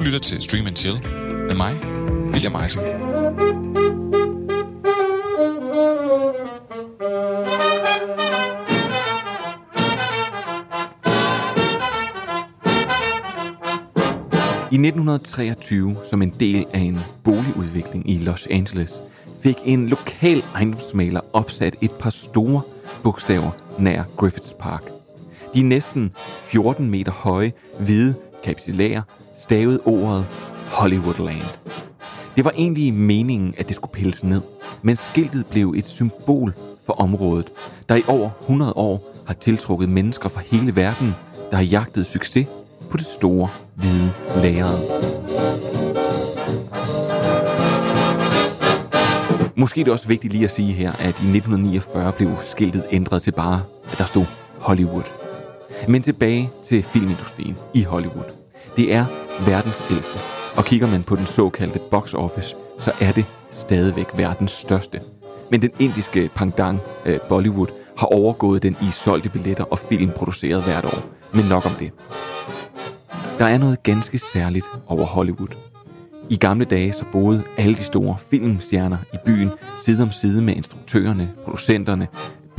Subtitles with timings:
[0.00, 1.00] Du lytter til Stream and Chill
[1.48, 1.74] med mig,
[2.32, 2.86] William Eising.
[14.72, 18.94] I 1923, som en del af en boligudvikling i Los Angeles,
[19.42, 22.62] fik en lokal ejendomsmaler opsat et par store
[23.02, 24.82] bogstaver nær Griffiths Park.
[25.54, 26.12] De næsten
[26.42, 29.02] 14 meter høje, hvide kapitæler
[29.42, 30.26] stavede ordet
[30.66, 31.42] Hollywoodland.
[32.36, 34.40] Det var egentlig meningen, at det skulle pilles ned,
[34.82, 36.54] men skiltet blev et symbol
[36.86, 37.52] for området,
[37.88, 41.12] der i over 100 år har tiltrukket mennesker fra hele verden,
[41.50, 42.46] der har jagtet succes
[42.90, 44.12] på det store, hvide
[44.42, 44.78] lærred.
[49.56, 53.22] Måske er det også vigtigt lige at sige her, at i 1949 blev skiltet ændret
[53.22, 53.62] til bare,
[53.92, 54.24] at der stod
[54.58, 55.04] Hollywood.
[55.88, 58.39] Men tilbage til filmindustrien i Hollywood.
[58.76, 59.06] Det er
[59.46, 60.18] verdens ældste,
[60.56, 65.00] og kigger man på den såkaldte box office, så er det stadigvæk verdens største.
[65.50, 67.66] Men den indiske pangdang, øh, Bollywood,
[67.98, 71.04] har overgået den i solgte billetter og film produceret hvert år.
[71.34, 71.92] Men nok om det.
[73.38, 75.48] Der er noget ganske særligt over Hollywood.
[76.30, 79.50] I gamle dage så boede alle de store filmstjerner i byen
[79.82, 82.08] side om side med instruktørerne, producenterne,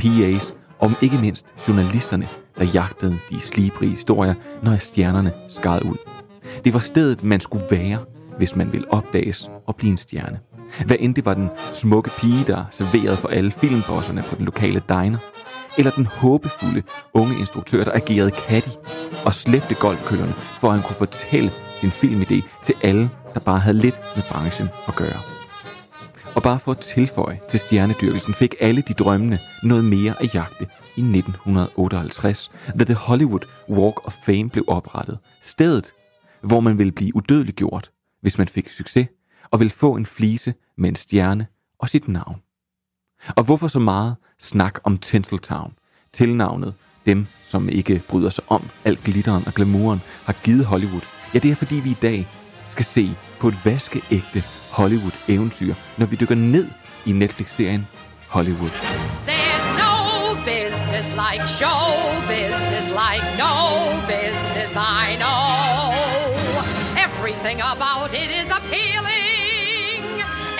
[0.02, 5.96] PA's og ikke mindst journalisterne, der jagtede de slibrige historier, når stjernerne skar ud.
[6.64, 7.98] Det var stedet, man skulle være,
[8.36, 10.38] hvis man ville opdages og blive en stjerne.
[10.86, 14.82] Hvad end det var den smukke pige, der serverede for alle filmbosserne på den lokale
[14.88, 15.18] diner,
[15.78, 16.82] eller den håbefulde
[17.14, 18.70] unge instruktør, der agerede caddy
[19.24, 23.78] og slæbte golfkøllerne, for at han kunne fortælle sin filmidé til alle, der bare havde
[23.78, 25.20] lidt med branchen at gøre.
[26.34, 30.66] Og bare for at tilføje til stjernedyrkelsen fik alle de drømmende noget mere at jagte
[30.96, 35.18] i 1958, da The Hollywood Walk of Fame blev oprettet.
[35.42, 35.92] Stedet,
[36.42, 37.90] hvor man ville blive udødeliggjort,
[38.20, 39.08] hvis man fik succes,
[39.50, 41.46] og ville få en flise med en stjerne
[41.78, 42.36] og sit navn.
[43.36, 45.72] Og hvorfor så meget snak om Tinseltown?
[46.12, 46.74] Tilnavnet
[47.06, 51.02] dem, som ikke bryder sig om alt glitteren og glamouren, har givet Hollywood.
[51.34, 52.28] Ja, det er fordi vi i dag
[52.68, 54.42] skal se på et vaskeægte
[54.72, 56.68] Hollywood-eventyr, når vi dykker ned
[57.06, 57.86] i Netflix-serien
[58.28, 58.70] Hollywood.
[59.26, 59.51] There
[61.12, 61.84] business like show
[62.28, 63.56] business, like no
[64.06, 65.92] business I know.
[67.06, 69.12] Everything about it is appealing.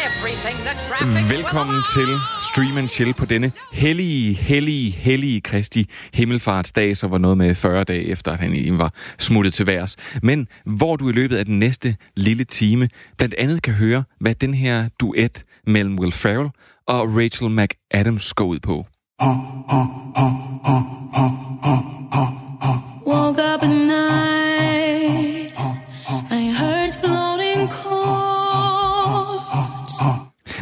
[0.08, 2.08] Everything the traffic Velkommen will til
[2.52, 7.84] Stream and Chill på denne hellige, hellige, hellige Kristi Himmelfartsdag, så var noget med 40
[7.84, 9.96] dage efter, at han var smuttet til værs.
[10.22, 12.88] Men hvor du i løbet af den næste lille time
[13.19, 16.50] blandt andet kan høre, hvad den her duet mellem Will Ferrell
[16.86, 18.86] og Rachel McAdams går ud på.
[23.06, 25.53] Woke up night.
[26.31, 27.69] I heard floating.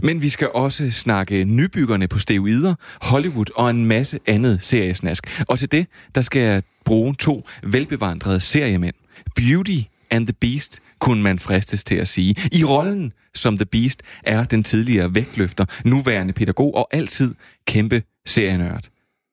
[0.02, 5.42] Men vi skal også snakke nybyggerne på steroider, Hollywood og en masse andet seriesnask.
[5.48, 8.94] Og til det, der skal jeg bruge to velbevandrede seriemænd.
[9.36, 12.34] Beauty and the Beast, kunne man fristes til at sige.
[12.52, 17.34] I rollen som The Beast er den tidligere vægtløfter, nuværende pædagog og altid
[17.66, 18.88] kæmpe serienørd.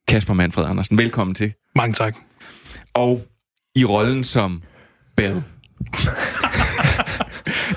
[0.07, 1.53] Kasper Manfred Andersen, velkommen til.
[1.75, 2.15] Mange tak.
[2.93, 3.25] Og
[3.75, 4.61] i rollen som
[5.15, 5.35] Belle.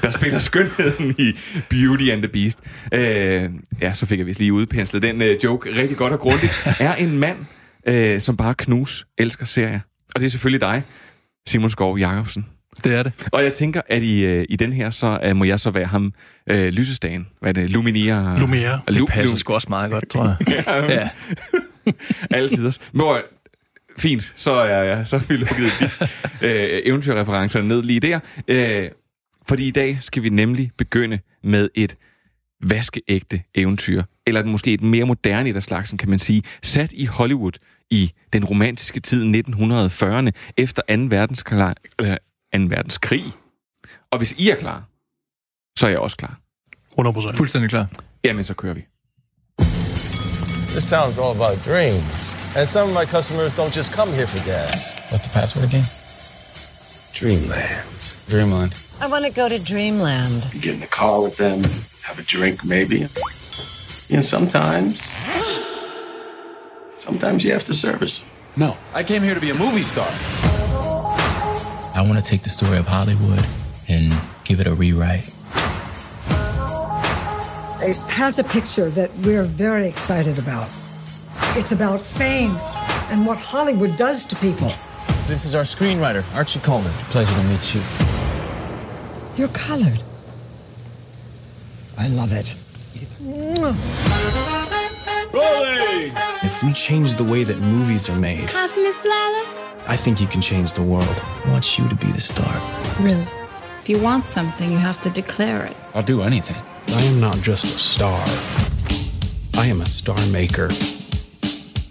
[0.02, 1.32] der spiller skønheden i
[1.70, 2.60] Beauty and the Beast.
[2.94, 3.50] Øh,
[3.80, 6.66] ja, så fik jeg vist lige udpenslet den øh, joke rigtig godt og grundigt.
[6.80, 7.38] Er en mand,
[7.88, 9.80] øh, som bare knus elsker serier.
[10.14, 10.82] Og det er selvfølgelig dig,
[11.48, 12.46] Simon Skov Jacobsen.
[12.84, 13.12] Det er det.
[13.32, 15.84] Og jeg tænker, at i, øh, i den her, så øh, må jeg så være
[15.86, 16.12] ham,
[16.50, 17.26] øh, lysestagen.
[17.40, 17.70] Hvad er det?
[17.70, 18.40] Lumiere?
[18.40, 18.80] Lumiere.
[18.90, 20.36] Lu- Det passer sgu også meget godt, tror jeg.
[20.90, 21.08] ja.
[22.36, 22.80] Altid også.
[22.92, 23.06] Men
[23.98, 25.90] fint, så er jeg, så er vi lukket de,
[26.46, 28.20] øh, eventyrreferencerne ned lige der.
[28.48, 28.88] Øh,
[29.48, 31.96] fordi i dag skal vi nemlig begynde med et
[32.62, 34.02] vaskeægte eventyr.
[34.26, 36.42] Eller måske et mere moderne et af slagsen, kan man sige.
[36.62, 37.52] Sat i Hollywood
[37.90, 41.02] i den romantiske tid 1940'erne efter 2.
[41.08, 41.74] Verdenskrig,
[42.54, 42.58] 2.
[42.68, 43.24] verdenskrig.
[44.10, 44.82] Og hvis I er klar,
[45.78, 46.40] så er jeg også klar.
[46.92, 47.36] 100 procent.
[47.36, 47.86] Fuldstændig klar.
[48.24, 48.86] Jamen, så kører vi.
[50.76, 52.36] This town's all about dreams.
[52.56, 54.94] And some of my customers don't just come here for gas.
[55.10, 55.84] What's the password again?
[57.20, 57.98] Dreamland.
[58.30, 58.72] Dreamland.
[59.04, 60.38] I want to go to Dreamland.
[60.54, 61.58] You get in the car with them,
[62.08, 62.98] have a drink maybe.
[64.10, 64.94] You know, sometimes,
[66.96, 68.28] sometimes you have to service 'em.
[68.56, 68.76] No.
[69.00, 70.10] I came here to be a movie star.
[71.92, 73.44] I want to take the story of Hollywood
[73.88, 74.14] and
[74.44, 75.24] give it a rewrite.
[77.82, 80.68] Ace has a picture that we're very excited about.
[81.56, 82.54] It's about fame
[83.10, 84.68] and what Hollywood does to people.
[85.26, 86.92] This is our screenwriter, Archie Coleman.
[87.10, 87.82] Pleasure to meet you.
[89.36, 90.02] You're colored.
[91.98, 92.54] I love it.
[96.42, 99.59] If we change the way that movies are made, Coffee, Miss Lala?
[99.88, 101.16] I think you can change the world.
[101.44, 102.54] I want you to be the star.
[103.00, 103.26] Really?
[103.82, 105.76] If you want something, you have to declare it.
[105.94, 106.56] I'll do anything.
[106.88, 108.22] I am not just a star.
[109.64, 110.68] I am a star maker.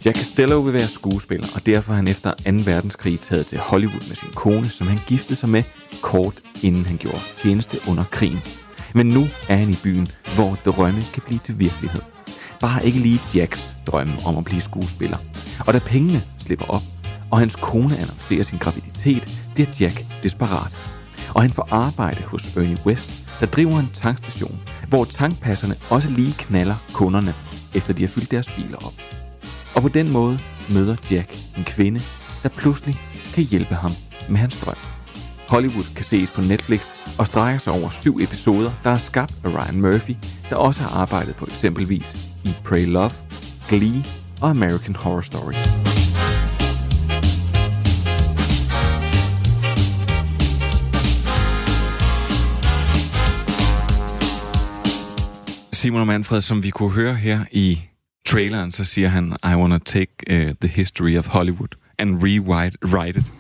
[0.06, 2.52] Jack Costello vil være skuespiller, og derfor er han efter 2.
[2.66, 5.64] verdenskrig taget til Hollywood med sin kone, som han giftede sig med
[6.02, 6.34] kort
[6.64, 8.42] inden han gjorde tjeneste under krigen.
[8.94, 12.02] Men nu er han i byen, hvor drømme kan blive til virkelighed.
[12.60, 15.18] Bare ikke lige Jacks drømme om at blive skuespiller.
[15.68, 16.82] Og da pengene slipper op,
[17.32, 20.72] og hans kone annoncerer sin graviditet, bliver Jack desperat.
[21.36, 26.34] Og han får arbejde hos Ernie West, der driver en tankstation, hvor tankpasserne også lige
[26.38, 27.34] knaller kunderne,
[27.74, 28.94] efter de har fyldt deres biler op.
[29.76, 30.40] Og på den måde
[30.74, 32.02] møder Jack en kvinde,
[32.44, 32.96] der pludselig
[33.34, 33.92] kan hjælpe ham
[34.30, 34.76] med hans drøm.
[35.48, 36.86] Hollywood kan ses på Netflix
[37.20, 40.16] og strækker sig over syv episoder, der er skabt af Ryan Murphy,
[40.50, 43.12] der også har arbejdet på eksempelvis Eat, Pray, Love,
[43.70, 44.04] Glee
[44.42, 45.99] og American Horror Story.
[55.80, 57.82] Simon Manfred, som vi kunne høre her i
[58.26, 61.68] traileren, så siger han, I wanna take uh, the history of Hollywood
[62.00, 63.34] and rewrite write it.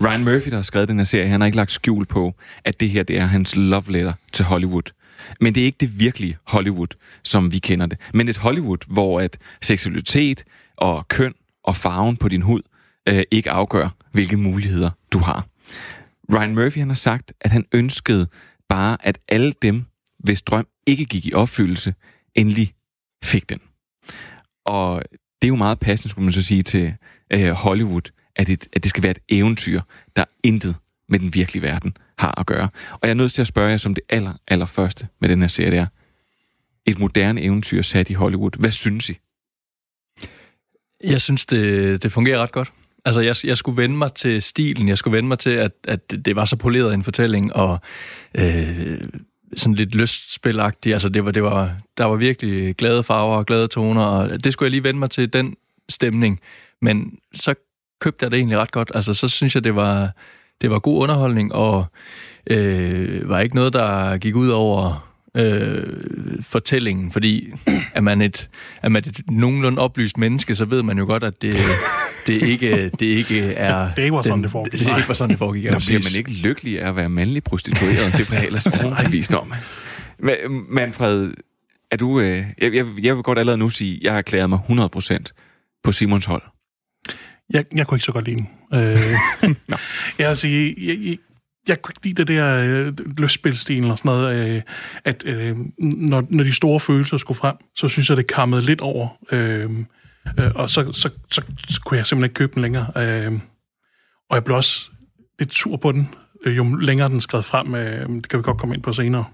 [0.00, 2.34] Ryan Murphy, der har skrevet den her serie, han har ikke lagt skjul på,
[2.64, 4.92] at det her det er hans love letter til Hollywood.
[5.40, 7.98] Men det er ikke det virkelige Hollywood, som vi kender det.
[8.14, 10.44] Men et Hollywood, hvor at seksualitet
[10.76, 11.34] og køn
[11.64, 12.60] og farven på din hud
[13.08, 15.46] øh, ikke afgør, hvilke muligheder du har.
[16.32, 18.26] Ryan Murphy han har sagt, at han ønskede
[18.68, 19.84] bare, at alle dem,
[20.22, 21.94] hvis drøm ikke gik i opfyldelse,
[22.34, 22.74] endelig
[23.24, 23.60] fik den.
[24.64, 25.02] Og
[25.42, 26.94] det er jo meget passende, skulle man så sige, til
[27.32, 29.80] øh, Hollywood, at, et, at det skal være et eventyr,
[30.16, 30.76] der intet
[31.08, 32.68] med den virkelige verden har at gøre.
[32.92, 35.40] Og jeg er nødt til at spørge jer som det aller, aller første med den
[35.40, 35.86] her serie, det er
[36.86, 38.58] et moderne eventyr sat i Hollywood.
[38.58, 39.18] Hvad synes I?
[41.04, 42.72] Jeg synes, det, det fungerer ret godt.
[43.04, 44.88] Altså, jeg, jeg skulle vende mig til stilen.
[44.88, 47.78] Jeg skulle vende mig til, at, at det var så poleret en fortælling, og
[48.34, 49.00] øh,
[49.56, 50.92] sådan lidt lystspilagtig.
[50.92, 54.52] Altså, det var, det var, der var virkelig glade farver og glade toner, og det
[54.52, 55.56] skulle jeg lige vende mig til, den
[55.88, 56.40] stemning.
[56.80, 57.54] Men så
[58.00, 58.90] købte jeg det egentlig ret godt.
[58.94, 60.10] Altså, så synes jeg, det var,
[60.60, 61.86] det var god underholdning, og
[62.50, 65.82] øh, var ikke noget, der gik ud over øh,
[66.42, 67.52] fortællingen, fordi
[67.94, 68.48] er man, et,
[68.82, 71.54] er man et nogenlunde oplyst menneske, så ved man jo godt, at det,
[72.26, 73.94] det, ikke, det ikke er...
[73.94, 74.72] Det ikke var sådan, den, det foregik.
[74.72, 75.64] Det, det ikke var sådan, det foregik.
[75.70, 78.12] Nå, bliver man ikke lykkelig af at være mandlig prostitueret?
[78.18, 79.52] det bliver ellers overbevist om.
[80.22, 81.30] Ma- Manfred,
[81.90, 82.20] er du...
[82.20, 85.18] Øh, jeg, jeg, jeg vil godt allerede nu sige, at jeg har erklæret mig 100%
[85.84, 86.42] på Simons hold.
[87.50, 88.48] Jeg, jeg kunne ikke så godt lide den.
[88.74, 89.00] Øh,
[90.18, 91.16] jeg vil sige, jeg, jeg,
[91.68, 94.62] jeg kunne ikke lide det der øh, løsspilstil og sådan noget, øh,
[95.04, 98.80] at øh, når, når de store følelser skulle frem, så synes jeg, det kammede lidt
[98.80, 99.08] over.
[99.32, 99.70] Øh,
[100.38, 102.86] øh, og så, så, så, så kunne jeg simpelthen ikke købe den længere.
[102.96, 103.32] Øh,
[104.30, 104.90] og jeg blev også
[105.38, 106.08] lidt sur på den,
[106.44, 107.74] øh, jo længere den skred frem.
[107.74, 109.24] Øh, det kan vi godt komme ind på senere.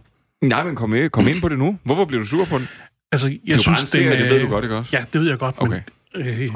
[0.42, 1.78] Nej, men kom, med, kom ind på det nu.
[1.84, 2.68] Hvorfor blev du sur på den?
[3.12, 4.96] Altså, jeg det synes, serie, den, det ved du godt, ikke også?
[4.96, 5.80] Ja, det ved jeg godt, Okay.
[6.14, 6.48] men øh,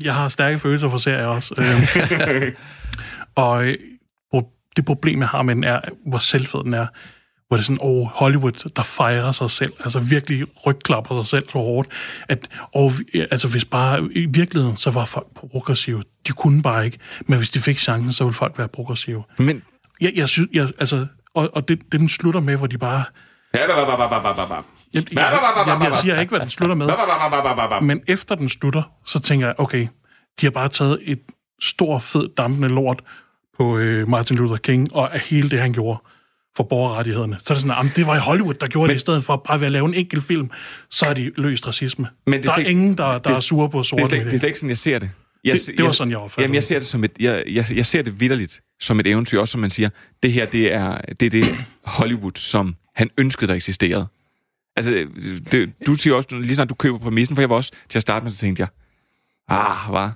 [0.00, 1.54] jeg har stærke følelser for serier også.
[1.58, 2.52] Øh,
[3.44, 3.74] og øh,
[4.76, 6.86] det problem, jeg har med den, er, hvor selvfed den er.
[7.48, 9.72] Hvor det er sådan, oh, Hollywood, der fejrer sig selv.
[9.80, 11.88] Altså virkelig rygklapper sig selv så hårdt.
[12.28, 16.02] At, og, altså hvis bare, i virkeligheden, så var folk progressive.
[16.26, 16.98] De kunne bare ikke.
[17.20, 19.22] Men hvis de fik chancen, så ville folk være progressive.
[19.38, 19.62] Men...
[20.00, 23.04] Jeg, jeg synes, jeg, altså, og, og det, det, den slutter med, hvor de bare...
[23.54, 24.54] Ja, ba, ba, ba, ba.
[24.94, 27.80] Jeg, jeg, jeg, jeg siger ikke, hvad den slutter med.
[27.82, 29.88] Men efter den slutter, så tænker jeg, okay,
[30.40, 31.20] de har bare taget et
[31.62, 33.02] stor, fed, dampende lort
[33.62, 35.98] på øh, Martin Luther King og af hele det, han gjorde
[36.56, 37.36] for borgerrettighederne.
[37.38, 39.24] Så er det sådan, at det var i Hollywood, der gjorde men, det, i stedet
[39.24, 40.50] for bare ved at lave en enkelt film,
[40.90, 42.06] så har de løst racisme.
[42.26, 44.06] Men det der er slet- ingen, der, der det- er sure på Det er, sorte.
[44.06, 45.10] slet, det er slet ikke sådan, jeg ser det.
[45.44, 47.66] Jeg, Det- det var sådan, jeg opfattede Jamen, jeg ser det som et, jeg, jeg,
[47.76, 49.88] jeg ser det vidderligt som et eventyr, også som man siger,
[50.22, 51.44] det her, det er det, er det
[51.84, 54.06] Hollywood, som han ønskede, der eksisterede.
[54.76, 55.06] Altså,
[55.52, 58.02] det, du siger også, lige snart du køber præmissen, for jeg var også, til at
[58.02, 58.68] starte med, så tænkte jeg,
[59.48, 60.08] ah, hvad?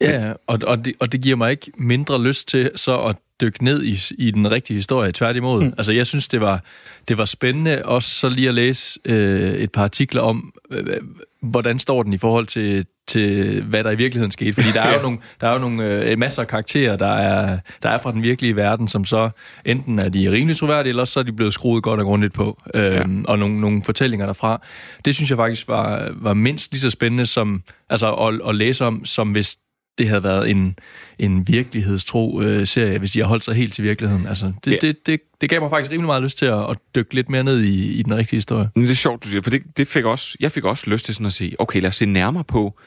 [0.00, 3.64] Ja, og, og, det, og det giver mig ikke mindre lyst til så at dykke
[3.64, 5.12] ned i, i den rigtige historie.
[5.12, 5.64] Tværtimod.
[5.64, 5.74] Mm.
[5.78, 6.62] Altså, jeg synes, det var,
[7.08, 11.00] det var spændende også så lige at læse øh, et par artikler om, øh,
[11.42, 14.52] hvordan står den i forhold til, til, hvad der i virkeligheden skete.
[14.52, 17.58] Fordi der er jo nogle, der er jo nogle øh, masser af karakterer, der er,
[17.82, 19.30] der er fra den virkelige verden, som så
[19.64, 22.62] enten er de rimelig troværdige, eller så er de blevet skruet godt og grundigt på.
[22.74, 23.04] Øh, ja.
[23.24, 24.62] Og nogle, nogle fortællinger derfra.
[25.04, 28.84] Det synes jeg faktisk var, var mindst lige så spændende som, altså, at, at læse
[28.84, 29.56] om, som hvis
[29.98, 30.78] det havde været en,
[31.18, 34.26] en virkelighedstro øh, serie, hvis de har holdt sig helt til virkeligheden.
[34.26, 34.76] Altså, det, Ja.
[34.82, 37.44] det, det, det gav mig faktisk rimelig meget lyst til at, at dykke lidt mere
[37.44, 38.70] ned i, i den rigtige historie.
[38.74, 41.04] Men det er sjovt, du siger, for det, det fik også, jeg fik også lyst
[41.04, 42.78] til sådan at sige, okay, lad os se nærmere på,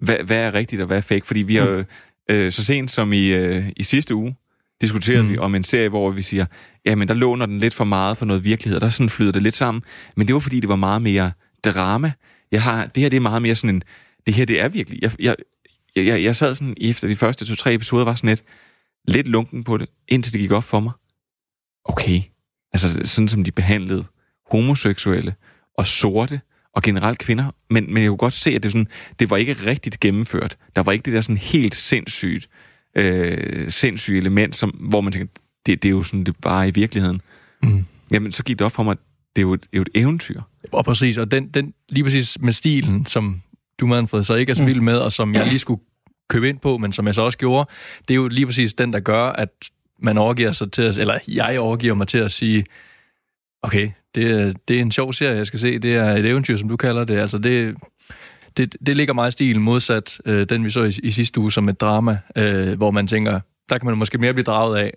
[0.00, 1.84] hvad, hvad er rigtigt og hvad er fake, fordi vi har jo,
[2.30, 4.36] øh, så sent som i, øh, i sidste uge,
[4.80, 5.28] diskuterede mm.
[5.28, 6.46] vi om en serie, hvor vi siger,
[6.86, 9.42] jamen der låner den lidt for meget for noget virkelighed, og der sådan flyder det
[9.42, 9.82] lidt sammen,
[10.16, 11.32] men det var fordi, det var meget mere
[11.64, 12.12] drama.
[12.52, 13.82] Jeg har, det her det er meget mere sådan en,
[14.26, 15.36] det her det er virkelig, jeg, jeg,
[16.00, 18.44] jeg, jeg, jeg sad sådan efter de første to-tre episoder, var sådan lidt,
[19.08, 20.92] lidt lunken på det, indtil det gik op for mig.
[21.84, 22.22] Okay,
[22.72, 24.04] altså sådan som de behandlede
[24.50, 25.34] homoseksuelle
[25.78, 26.40] og sorte
[26.74, 28.88] og generelt kvinder, men, men jeg kunne godt se, at det, sådan,
[29.18, 30.56] det var ikke rigtigt gennemført.
[30.76, 32.48] Der var ikke det der sådan helt sindssygt,
[32.96, 35.28] øh, sindssyge element, som, hvor man tænker,
[35.66, 37.20] det, det er jo sådan, det var i virkeligheden.
[37.62, 37.84] Mm.
[38.10, 38.96] Jamen, så gik det op for mig,
[39.36, 40.40] det er jo et, det er jo et eventyr.
[40.72, 43.42] Og præcis, og den, den lige præcis med stilen, som
[43.80, 45.80] du, Manfred, så ikke er så vild med, og som jeg lige skulle
[46.30, 47.68] købe ind på, men som jeg så også gjorde,
[48.08, 49.48] det er jo lige præcis den, der gør, at
[50.02, 52.64] man overgiver sig til at, eller jeg overgiver mig til at sige,
[53.62, 56.56] okay, det, er- det er en sjov serie, jeg skal se, det er et eventyr,
[56.56, 57.74] som du kalder det, altså det,
[58.56, 61.52] det, det ligger meget i stilen modsat øh, den, vi så i, i sidste uge
[61.52, 64.92] som et drama, øh, hvor man tænker, der kan man måske mere blive draget af,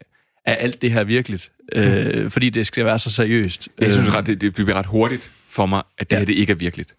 [0.46, 1.52] er alt det her virkeligt?
[1.72, 3.70] Øh, fordi det skal være så seriøst.
[3.80, 6.20] Jeg synes Øh, ret, det, det bliver ret hurtigt for mig, at det ja.
[6.20, 6.96] her det ikke er virkeligt.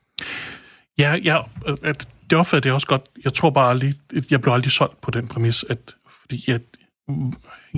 [0.99, 1.38] Ja, ja
[1.85, 1.95] øh,
[2.31, 3.02] det opfatter jeg også godt.
[3.25, 3.95] Jeg tror bare aldrig,
[4.31, 6.61] jeg blev aldrig solgt på den præmis, at, fordi jeg,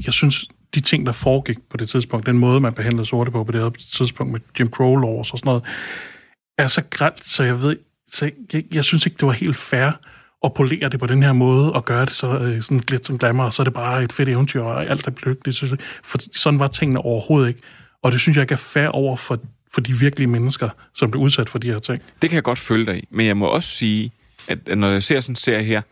[0.05, 3.45] jeg synes, de ting, der foregik på det tidspunkt, den måde, man behandlede sorte på
[3.45, 5.65] på det her tidspunkt med Jim Crow laws og sådan noget,
[6.59, 7.77] er så grælt, så jeg ved,
[8.13, 9.91] så jeg, jeg synes ikke, det var helt fair
[10.45, 13.19] at polere det på den her måde, og gøre det så øh, sådan lidt som
[13.19, 15.57] glamour, og så er det bare et fedt eventyr, og alt er lykkeligt.
[15.57, 15.79] Synes jeg.
[16.05, 17.61] For sådan var tingene overhovedet ikke.
[18.03, 19.39] Og det synes jeg ikke er fair over for,
[19.75, 22.03] for de virkelige mennesker, som blev udsat for de her ting.
[22.23, 24.13] Det kan jeg godt følge dig i, men jeg må også sige,
[24.49, 25.83] at at når jeg ser sådan en serie her,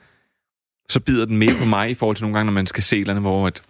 [0.88, 3.00] så bider den mere på mig i forhold til nogle gange, når man skal se
[3.00, 3.62] eller hvor at,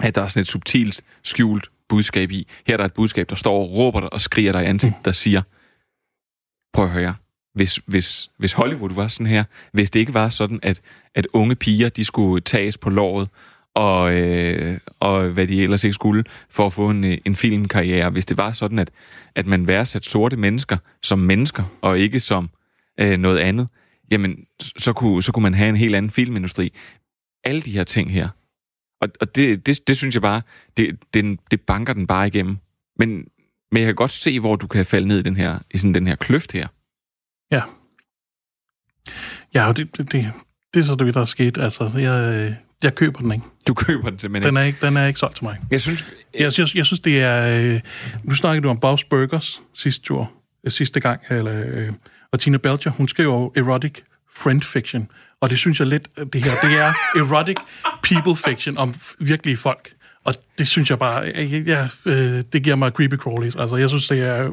[0.00, 2.46] at der er sådan et subtilt, skjult budskab i.
[2.66, 5.04] Her er der et budskab, der står og råber dig og skriger dig i ansigtet,
[5.04, 5.42] der siger,
[6.72, 7.14] prøv at høre.
[7.54, 10.80] Hvis, hvis, hvis Hollywood var sådan her, hvis det ikke var sådan, at,
[11.14, 13.28] at unge piger, de skulle tages på låret,
[13.74, 18.10] og, øh, og hvad de ellers ikke skulle, for at få en, øh, en filmkarriere.
[18.10, 18.90] Hvis det var sådan, at,
[19.34, 22.50] at man værdsatte sorte mennesker som mennesker, og ikke som
[23.00, 23.68] øh, noget andet,
[24.10, 26.72] jamen, så kunne, så kunne man have en helt anden filmindustri.
[27.44, 28.28] Alle de her ting her.
[29.00, 30.42] Og, og det, det, det synes jeg bare,
[30.76, 32.56] det, det, det banker den bare igennem.
[32.98, 33.08] Men,
[33.72, 35.94] men jeg kan godt se, hvor du kan falde ned i, den her, i sådan
[35.94, 36.68] den her kløft her.
[37.50, 37.62] Ja.
[39.54, 40.32] Ja, og det, det, det,
[40.74, 41.58] det er så det, der er sket.
[41.58, 43.44] Altså, jeg, jeg køber den ikke.
[43.66, 45.58] Du køber den simpelthen Den er ikke, den er ikke solgt til mig.
[45.70, 47.60] Jeg synes, jeg, jeg, jeg synes det er...
[47.60, 47.80] Øh,
[48.24, 50.32] nu snakkede du om Bob's Burgers sidste tur,
[50.64, 51.92] øh, sidste gang, eller, øh,
[52.32, 53.92] og Tina Belcher, hun skriver jo erotic
[54.34, 55.10] friend fiction,
[55.40, 57.56] og det synes jeg lidt, at det her, det er erotic
[58.02, 59.92] people fiction om virkelige folk.
[60.24, 63.56] Og det synes jeg bare, øh, ja, øh, det giver mig creepy crawlies.
[63.56, 64.52] Altså, jeg synes, det er,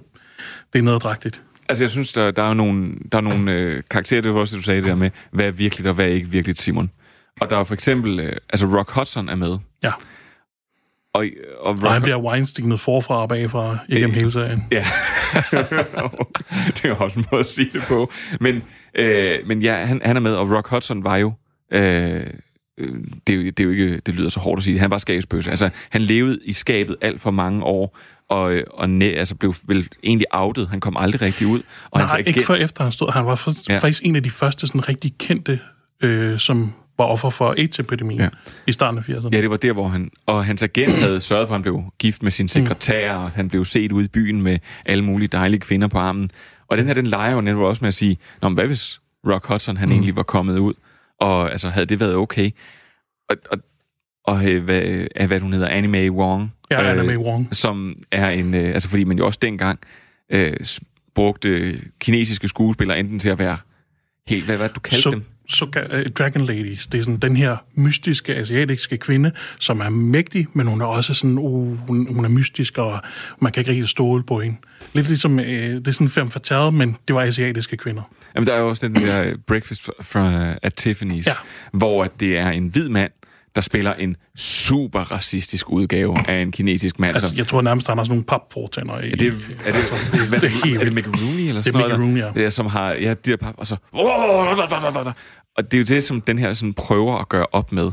[0.74, 1.42] det er noget dragtigt.
[1.70, 4.58] Altså, jeg synes, der, der er nogle, der er nogle øh, karakterer, det var også
[4.58, 6.92] du sagde det der med, hvad er virkeligt og hvad er ikke virkeligt, Simon.
[7.42, 9.58] Og der er for eksempel, øh, altså Rock Hudson er med.
[9.84, 9.92] Ja.
[11.18, 11.26] Og,
[11.60, 14.64] og, Og han bliver Weinsteinet forfra og bagfra igennem hele serien.
[14.72, 14.86] Ja,
[16.76, 18.12] det er også en måde at sige det på.
[18.40, 18.64] Men,
[18.96, 21.34] øh, men ja, han, han er med, og Rock Hudson var jo...
[21.72, 22.24] Øh,
[22.78, 22.94] øh,
[23.28, 24.98] det, er jo, det er jo ikke, det lyder så hårdt at sige, han var
[24.98, 25.50] skabsbøsse.
[25.50, 27.98] Altså, han levede i skabet alt for mange år,
[28.30, 30.70] og, og næ, altså blev vel egentlig outet.
[30.70, 31.62] Han kom aldrig rigtig ud.
[31.92, 33.12] Og Nej, hans ikke før efter han stod.
[33.12, 33.78] Han var for, ja.
[33.78, 35.60] faktisk en af de første sådan rigtig kendte,
[36.04, 38.30] øh, som var offer for AIDS-epidemien Ja.
[38.68, 39.30] i starten af 80'erne.
[39.32, 40.12] Ja, det var der, hvor han...
[40.26, 43.50] Og hans agent havde sørget for, at han blev gift med sin sekretær, og han
[43.50, 46.30] blev set ude i byen med alle mulige dejlige kvinder på armen.
[46.68, 49.02] Og den her, den leger jo netop også med at sige, Nå, men hvad hvis
[49.28, 49.94] Rock Hudson, han mm.
[49.94, 50.74] egentlig var kommet ud?
[51.20, 52.50] Og altså, havde det været okay?
[53.30, 53.58] Og, og,
[54.24, 54.82] og øh, hvad,
[55.20, 56.54] øh, hvad hun hedder, Annie Mae Wong.
[56.72, 57.56] Ja, Anna Mae Wong.
[57.56, 58.54] Som er en...
[58.54, 59.80] Øh, altså, fordi man jo også dengang
[60.32, 60.54] øh,
[61.16, 63.58] brugte kinesiske skuespillere enten til at være
[64.28, 64.46] helt...
[64.46, 65.24] Hvad var det, du kaldte så, dem?
[65.50, 70.48] Så, uh, Dragon Ladies, det er sådan den her mystiske asiatiske kvinde, som er mægtig,
[70.54, 73.02] men hun er også sådan, uh, hun, hun er mystisk, og
[73.40, 74.58] man kan ikke rigtig stole på hende.
[74.94, 78.02] Lidt ligesom, uh, det er sådan fem fatale, men det var asiatiske kvinder.
[78.36, 81.34] Jamen, der er jo også den der øh, Breakfast fra, at Tiffany's, ja.
[81.72, 83.12] hvor at det er en hvid mand,
[83.58, 87.16] der spiller en super racistisk udgave af en kinesisk mand.
[87.16, 89.12] Altså, som- jeg tror nærmest, han har sådan nogle papfortænder i.
[89.12, 91.62] er det, er det, altså, det, hvad, det er helt er det eller Det er
[91.62, 92.00] sådan noget?
[92.00, 92.32] Mickey Rooney, ja.
[92.34, 93.76] Det er, som har, ja, de der pap, og så...
[95.58, 97.86] Og det er jo det, som den her sådan prøver at gøre op med.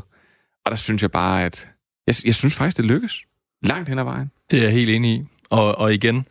[0.64, 1.68] Og der synes jeg bare, at...
[2.06, 3.21] Jeg, jeg synes faktisk, det lykkes.
[3.62, 4.30] Langt hen ad vejen.
[4.50, 5.23] Det er jeg helt enig i.
[5.50, 6.26] Og, og igen,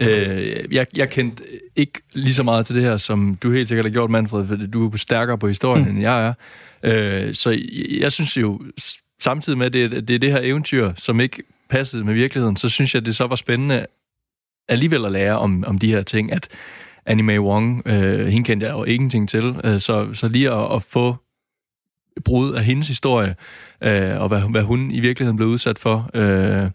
[0.00, 1.44] Øh, jeg, jeg kendte
[1.76, 4.56] ikke lige så meget til det her, som du helt sikkert har gjort, Manfred, for
[4.56, 5.90] du er stærkere på historien, mm.
[5.90, 6.32] end jeg er.
[6.82, 7.62] Øh, så
[8.00, 8.60] jeg, synes jo,
[9.20, 12.68] samtidig med, at det, det er det her eventyr, som ikke passede med virkeligheden, så
[12.68, 13.86] synes jeg, at det så var spændende
[14.68, 16.48] alligevel at lære om, om de her ting, at
[17.06, 20.74] Anime Mae Wong, øh, hende kendte jeg jo ingenting til, øh, så, så lige at,
[20.74, 21.16] at få
[22.24, 23.34] brud af hendes historie,
[23.82, 26.70] øh, og hvad, hvad hun i virkeligheden blev udsat for, øh,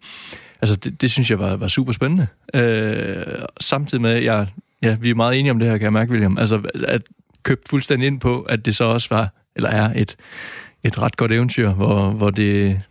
[0.62, 2.28] altså det, det synes jeg var, var super spændende.
[2.54, 4.48] Øh, samtidig med, jeg,
[4.82, 7.02] ja, vi er meget enige om det her, kan jeg mærke, William, altså at
[7.44, 10.16] købe fuldstændig ind på, at det så også var, eller er et,
[10.84, 12.82] et ret godt eventyr, hvor, hvor det,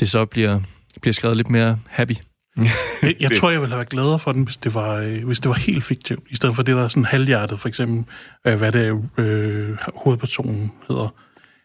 [0.00, 0.60] det så bliver,
[1.00, 2.14] bliver skrevet lidt mere happy.
[3.02, 5.40] Jeg, jeg tror, jeg ville have været gladere for den, hvis det var, øh, hvis
[5.40, 8.04] det var helt fiktivt, i stedet for det, der er sådan halvhjertet, for eksempel,
[8.46, 11.14] øh, hvad det er, øh, hovedpersonen hedder,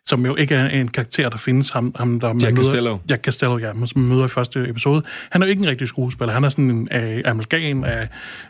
[0.06, 2.98] som jo ikke er en karakter, der findes, ham, ham der Jack møder, Costello.
[3.10, 5.04] Jack Costello, ja, som man møder i første episode.
[5.32, 8.08] Han er jo ikke en rigtig skuespiller, han er sådan en øh, amalgam af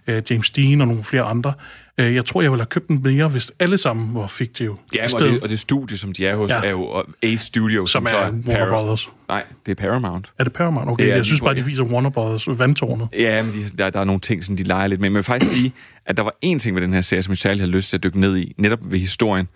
[0.08, 1.54] øh, James Dean og nogle flere andre.
[2.00, 4.78] Øh, jeg tror, jeg ville have købt den mere, hvis alle sammen var fiktive.
[4.96, 6.62] Ja, og det, og det studie, som de er hos, Ja.
[6.66, 9.10] er jo Ace Studio, Som så er er Warner Brothers.
[9.28, 10.32] Nej, det er Paramount.
[10.40, 10.90] Er det Paramount?
[10.90, 13.08] Okay, Det er jeg synes bare, de viser Warner Brothers vandtårnet.
[13.14, 15.10] Ja, men de, der, der er nogle ting, som de leger lidt med.
[15.10, 15.74] Men jeg vil faktisk sige,
[16.06, 17.98] at der var en ting ved den her serie, som jeg særlig havde lyst til
[17.98, 19.48] at dykke ned i, netop ved historien.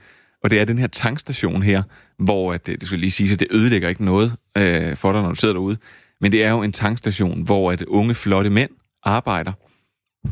[0.43, 1.83] Og det er den her tankstation her,
[2.19, 5.21] hvor, at, det, det skal lige sige, at det ødelægger ikke noget øh, for dig,
[5.21, 5.77] når du sidder derude.
[6.21, 8.69] Men det er jo en tankstation, hvor at unge, flotte mænd
[9.03, 9.51] arbejder,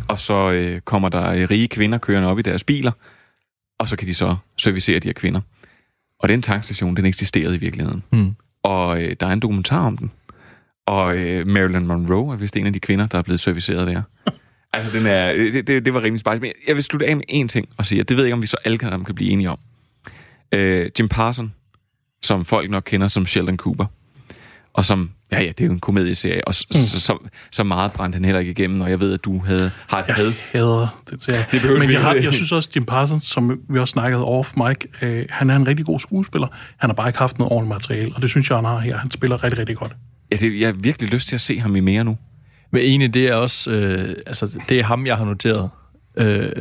[0.07, 2.91] og så øh, kommer der øh, rige kvinder kørende op i deres biler,
[3.79, 5.41] og så kan de så servicere de her kvinder.
[6.19, 8.03] Og den tankstation, den eksisterede i virkeligheden.
[8.11, 8.35] Mm.
[8.63, 10.11] Og øh, der er en dokumentar om den.
[10.85, 14.01] Og øh, Marilyn Monroe er vist en af de kvinder, der er blevet serviceret der.
[14.73, 16.41] altså, den er, det, det, det var rimelig spejs.
[16.41, 18.33] Men jeg vil slutte af med én ting og sige, at det ved jeg ikke,
[18.33, 19.59] om vi så alle kan, kan blive enige om.
[20.51, 21.53] Øh, Jim Parson,
[22.23, 23.85] som folk nok kender som Sheldon Cooper,
[24.73, 26.75] og som, ja ja, det er jo en komedieserie, og mm.
[26.75, 27.17] så, så,
[27.51, 30.05] så meget brændte han heller ikke igennem, og jeg ved, at du havde, har et
[30.15, 30.33] had.
[30.51, 31.45] hader det serie.
[31.51, 34.77] Det Men jeg, har, jeg synes også, Jim Parsons, som vi også snakkede off mic,
[35.01, 36.47] øh, han er en rigtig god skuespiller.
[36.77, 38.97] Han har bare ikke haft noget ordentligt materiale, og det synes jeg, han har her.
[38.97, 39.95] Han spiller rigtig, rigtig godt.
[40.31, 42.17] Ja, det, jeg har virkelig lyst til at se ham i mere nu.
[42.71, 45.69] Men egentlig, det er også, øh, altså, det er ham, jeg har noteret
[46.17, 46.51] øh,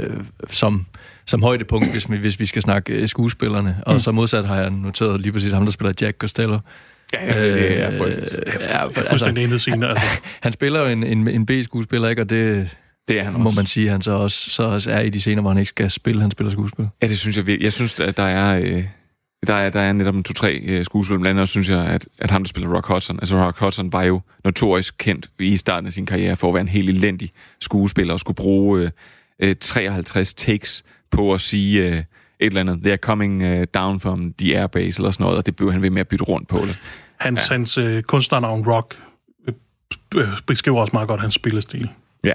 [0.50, 0.86] som,
[1.26, 3.76] som højdepunkt, hvis vi, hvis vi skal snakke øh, skuespillerne.
[3.86, 4.00] Og Mm.
[4.00, 6.58] så modsat har jeg noteret lige præcis ham, der spiller Jack Costello.
[7.12, 8.34] Ja, ja, det er frygteligt.
[8.34, 10.06] Øh, Jeg er fuldstændig i scenen, altså.
[10.42, 12.22] Han spiller jo en, en, en B-skuespiller, ikke?
[12.22, 12.70] Og det,
[13.08, 13.56] det er han må også.
[13.56, 15.90] man sige, han så også, så også er i de scener, hvor han ikke skal
[15.90, 16.88] spille, han spiller skuespil.
[17.02, 17.64] Ja, det synes jeg virkelig.
[17.64, 18.60] Jeg synes, at der er...
[18.62, 18.84] Øh,
[19.46, 21.20] der er, der er netop en to-tre øh, skuespillere.
[21.20, 24.02] Blandt andet synes jeg, at, at ham, der spiller Rock Hudson, altså Rock Hudson var
[24.02, 28.12] jo notorisk kendt i starten af sin karriere for at være en helt elendig skuespiller
[28.14, 28.90] og skulle bruge øh,
[29.42, 32.02] øh, 53 takes på at sige øh,
[32.40, 35.56] et eller andet, they're coming øh, down from the airbase eller sådan noget, og det
[35.56, 36.58] blev han ved med at bytte rundt på.
[36.58, 36.74] Eller.
[37.20, 37.54] Hans, ja.
[37.54, 38.98] hans øh, kunstnernavn Rock
[39.48, 39.54] øh,
[40.16, 41.90] øh, beskriver også meget godt hans spillestil.
[42.24, 42.32] Ja,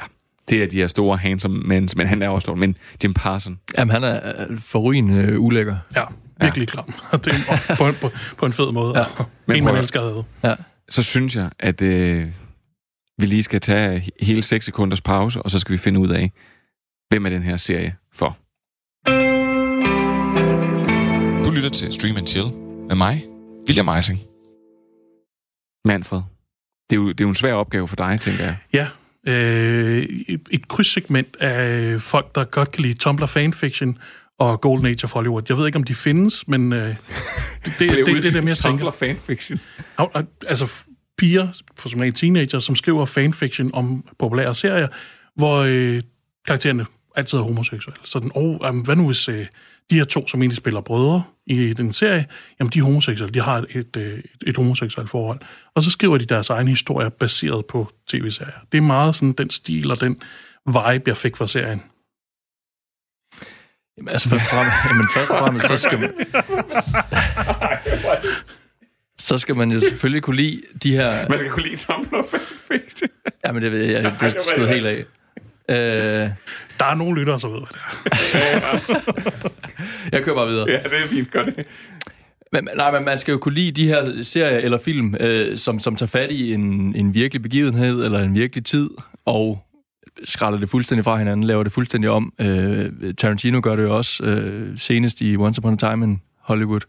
[0.50, 2.56] det er de her store handsome men, men han er også stor.
[2.56, 5.78] Men Jim Parson, Jamen, han er øh, forrygende øh, ulækker.
[5.96, 6.04] Ja,
[6.42, 6.82] virkelig ja.
[6.84, 6.94] klam.
[7.24, 8.98] Det er på, en- på, på en fed måde.
[9.00, 9.06] Ja.
[9.48, 10.24] Men en, man elsker at have.
[10.44, 10.56] Ja.
[10.90, 12.28] så synes jeg, at øh,
[13.18, 16.10] vi lige skal tage he- hele 6 sekunders pause, og så skal vi finde ud
[16.10, 16.32] af,
[17.10, 18.38] hvem er den her serie for.
[21.56, 22.46] Lytter til Stream and Chill
[22.88, 23.24] med mig,
[23.68, 24.20] William Eising.
[25.86, 26.22] Manfred,
[26.90, 28.58] det er jo, det er jo en svær opgave for dig, tænker jeg.
[28.74, 28.88] Ja,
[29.28, 30.10] øh,
[30.52, 33.98] et, krydssegment af folk, der godt kan lide Tumblr fanfiction
[34.40, 35.44] og Golden Age of Hollywood.
[35.50, 36.96] Jeg ved ikke, om de findes, men øh, det,
[37.66, 38.92] det, det, det, det er dem, jeg tænker.
[38.92, 39.60] fanfiction.
[39.98, 40.72] Og, og, altså
[41.18, 44.88] piger, for som regel teenager, som skriver fanfiction om populære serier,
[45.36, 46.02] hvor øh,
[46.48, 48.02] karaktererne altid er homoseksuelle.
[48.04, 49.48] Sådan, oh, jamen, hvad nu hvis øh,
[49.90, 52.26] de her to, som egentlig spiller brødre i den serie,
[52.60, 55.40] jamen de er homoseksuelle, de har et, et, øh, et homoseksuelt forhold.
[55.76, 58.60] Og så skriver de deres egen historie baseret på tv-serier.
[58.72, 60.22] Det er meget sådan den stil og den
[60.66, 61.84] vibe, jeg fik fra serien.
[63.98, 66.14] Jamen, altså først og fremmest, jamen, først og fremmest så skal man,
[69.28, 71.30] så skal man jo selvfølgelig kunne lide de her...
[71.30, 73.10] Man skal kunne lide Tumblr fanfiction.
[73.46, 75.06] Jamen, det ved jeg, det stod helt af.
[75.70, 76.30] Øh,
[76.80, 79.04] Der er nogle lyttere, så ved jeg det.
[80.12, 80.66] jeg kører bare videre.
[80.70, 81.66] Ja, det er fint, godt det.
[82.52, 85.80] Men, nej, men man skal jo kunne lide de her serier eller film, øh, som,
[85.80, 88.90] som tager fat i en, en virkelig begivenhed eller en virkelig tid,
[89.26, 89.62] og
[90.24, 92.34] skræller det fuldstændig fra hinanden, laver det fuldstændig om.
[92.42, 96.80] Øh, Tarantino gør det jo også øh, senest i Once Upon a Time in Hollywood.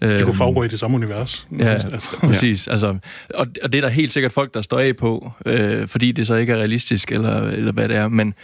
[0.00, 1.46] Det kunne Øh, foregå i det samme univers.
[1.58, 2.10] Ja, Altså.
[2.20, 2.68] præcis.
[2.68, 2.86] Altså,
[3.34, 6.26] og, og det er der helt sikkert folk, der står af på, øh, fordi det
[6.26, 8.08] så ikke er realistisk, eller, eller hvad det er.
[8.08, 8.34] Men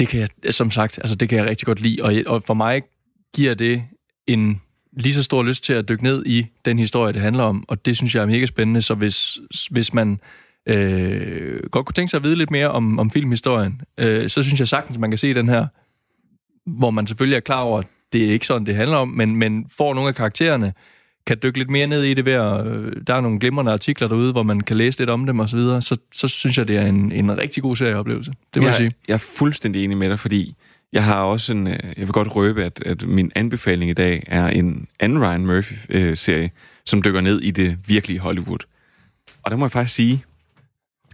[0.00, 2.02] det kan jeg, som sagt, altså, det kan jeg rigtig godt lide.
[2.02, 2.82] Og, og for mig
[3.34, 3.84] giver det
[4.26, 4.60] en
[4.92, 7.64] lige så stor lyst til at dykke ned i den historie, det handler om.
[7.68, 8.82] Og det synes jeg er mega spændende.
[8.82, 9.38] Så hvis,
[9.70, 10.20] hvis man
[10.66, 14.60] øh, godt kunne tænke sig at vide lidt mere om, om filmhistorien, øh, så synes
[14.60, 15.66] jeg sagtens, man kan se den her,
[16.66, 19.36] hvor man selvfølgelig er klar over, at det er ikke sådan, det handler om, men,
[19.36, 20.72] men får nogle af karaktererne,
[21.26, 24.08] kan dykke lidt mere ned i det ved at, øh, der er nogle glimrende artikler
[24.08, 26.68] derude, hvor man kan læse lidt om dem og så videre, så, så synes jeg,
[26.68, 28.32] det er en, en rigtig god serieoplevelse.
[28.54, 28.92] Det må jeg, jeg sige.
[29.08, 30.54] Jeg er fuldstændig enig med dig, fordi
[30.92, 34.22] jeg har også en, øh, jeg vil godt røbe, at, at min anbefaling i dag
[34.26, 36.50] er en anden Ryan Murphy-serie,
[36.86, 38.58] som dykker ned i det virkelige Hollywood.
[39.42, 40.24] Og der må jeg faktisk sige,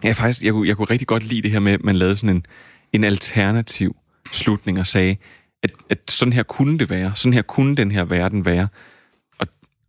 [0.03, 2.17] jeg, faktisk, jeg, kunne, jeg kunne rigtig godt lide det her med, at man lavede
[2.17, 2.47] sådan en,
[2.93, 3.97] en alternativ
[4.33, 5.17] slutning og sagde,
[5.63, 8.69] at, at sådan her kunne det være, sådan her kunne den her verden være.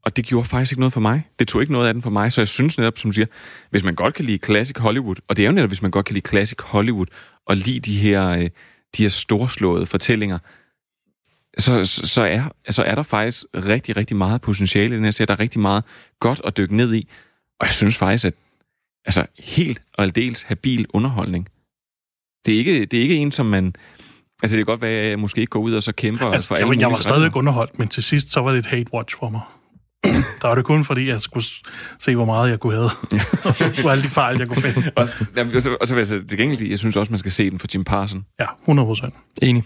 [0.08, 1.28] Og, det gjorde faktisk ikke noget for mig.
[1.40, 3.26] Det tog ikke noget af den for mig, så jeg synes netop, som du siger,
[3.70, 6.06] hvis man godt kan lide classic Hollywood, og det er jo netop, hvis man godt
[6.06, 7.06] kan lide classic Hollywood,
[7.46, 8.50] og lide de her, øh,
[8.98, 10.38] de her storslåede fortællinger,
[11.58, 15.28] så, så, er, så er der faktisk rigtig, rigtig meget potentiale i den her serie.
[15.28, 15.84] Der er rigtig meget
[16.20, 17.08] godt at dykke ned i.
[17.60, 18.34] Og jeg synes faktisk, at
[19.06, 21.48] altså, helt og aldeles habil underholdning.
[22.46, 23.76] Det er ikke, det er ikke en, som man...
[24.44, 26.48] Altså, det kan godt være, at jeg måske ikke går ud og så kæmper altså,
[26.48, 29.20] for alle jeg, jeg var stadig underholdt, men til sidst, så var det et hate-watch
[29.20, 29.42] for mig.
[30.42, 31.46] Der var det kun fordi, jeg skulle
[32.00, 32.90] se, hvor meget jeg kunne have.
[33.86, 34.92] og alle de fejl, jeg kunne finde.
[34.96, 35.08] og,
[35.56, 37.32] og, så, og så vil jeg så til gengæld sige, jeg synes også, man skal
[37.32, 38.26] se den for Jim Parson.
[38.40, 39.14] Ja, 100 procent.
[39.42, 39.64] Enig.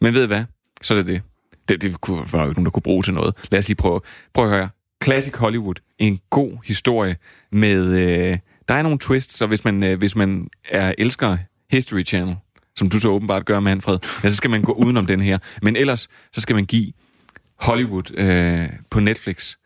[0.00, 0.44] Men ved hvad?
[0.82, 1.22] Så er det det.
[1.68, 3.34] Det, det kunne, var jo ikke nogen, der kunne bruge til noget.
[3.50, 4.00] Lad os lige prøve.
[4.34, 4.68] Prøv at høre.
[5.04, 5.74] Classic Hollywood.
[5.98, 7.16] En god historie
[7.52, 7.98] med...
[7.98, 11.36] Øh, der er nogle twists, så hvis man, øh, hvis man er elsker
[11.70, 12.36] History Channel,
[12.76, 15.38] som du så åbenbart gør, Manfred, ja, så skal man gå udenom den her.
[15.62, 16.92] Men ellers, så skal man give
[17.60, 19.56] Hollywood øh, på Netflix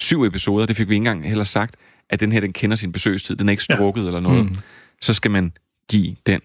[0.00, 0.66] syv episoder.
[0.66, 1.76] Det fik vi ikke engang heller sagt,
[2.10, 3.36] at den her, den kender sin besøgstid.
[3.36, 4.06] Den er ikke strukket ja.
[4.06, 4.44] eller noget.
[4.44, 4.56] Mm.
[5.00, 5.52] Så skal man
[5.88, 6.40] give den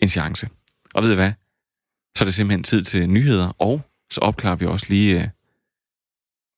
[0.00, 0.48] en chance.
[0.94, 1.32] Og ved I hvad?
[2.16, 5.28] Så er det simpelthen tid til nyheder, og så opklarer vi også lige øh,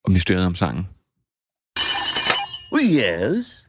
[0.05, 0.89] om mysteriet om sangen.
[2.83, 3.69] Yes,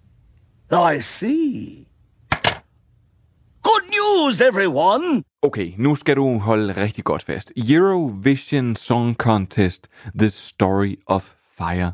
[0.72, 1.86] I see.
[3.64, 5.24] Good news, everyone!
[5.42, 7.52] Okay, nu skal du holde rigtig godt fast.
[7.70, 9.88] Eurovision Song Contest,
[10.20, 11.92] The Story of Fire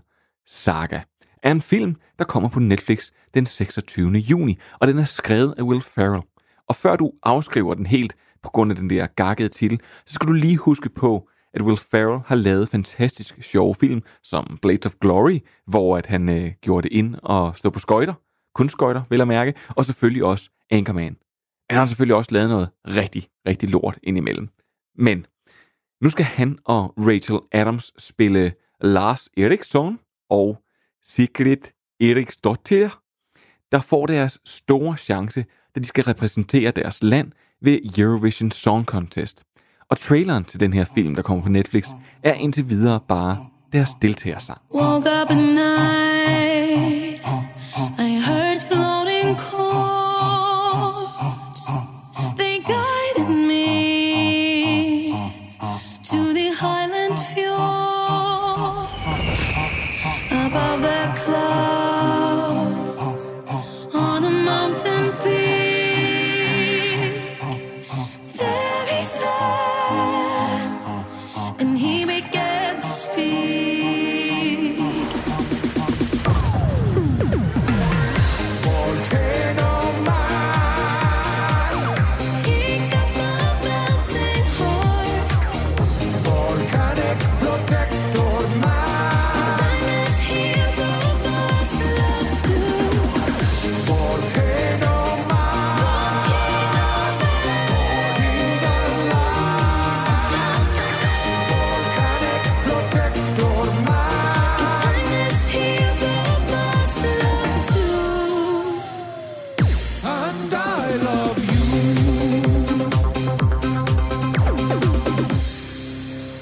[0.47, 1.01] Saga,
[1.43, 4.11] er en film, der kommer på Netflix den 26.
[4.11, 6.23] juni, og den er skrevet af Will Ferrell.
[6.69, 10.27] Og før du afskriver den helt på grund af den der gakkede titel, så skal
[10.27, 14.93] du lige huske på, at Will Ferrell har lavet fantastisk sjove film, som Blades of
[15.01, 18.13] Glory, hvor at han øh, gjorde det ind og stod på skøjter,
[18.55, 21.17] kun skøjter, vil jeg mærke, og selvfølgelig også Anchorman.
[21.69, 24.49] Han har selvfølgelig også lavet noget rigtig, rigtig lort indimellem.
[24.95, 25.25] Men
[26.01, 30.57] nu skal han og Rachel Adams spille Lars Eriksson og
[31.03, 32.89] Sigrid Eriksdottir,
[33.71, 39.43] der får deres store chance, da de skal repræsentere deres land ved Eurovision Song Contest.
[39.89, 41.87] Og traileren til den her film, der kommer på Netflix,
[42.23, 43.37] er indtil videre bare
[43.73, 44.61] deres deltagersang.
[44.73, 45.96] Woke up at night,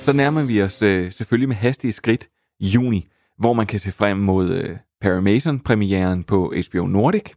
[0.06, 2.28] Så nærmer vi os øh, selvfølgelig med hastige skridt
[2.60, 7.32] juni, hvor man kan se frem mod øh, Paramason-premieren på HBO Nordic.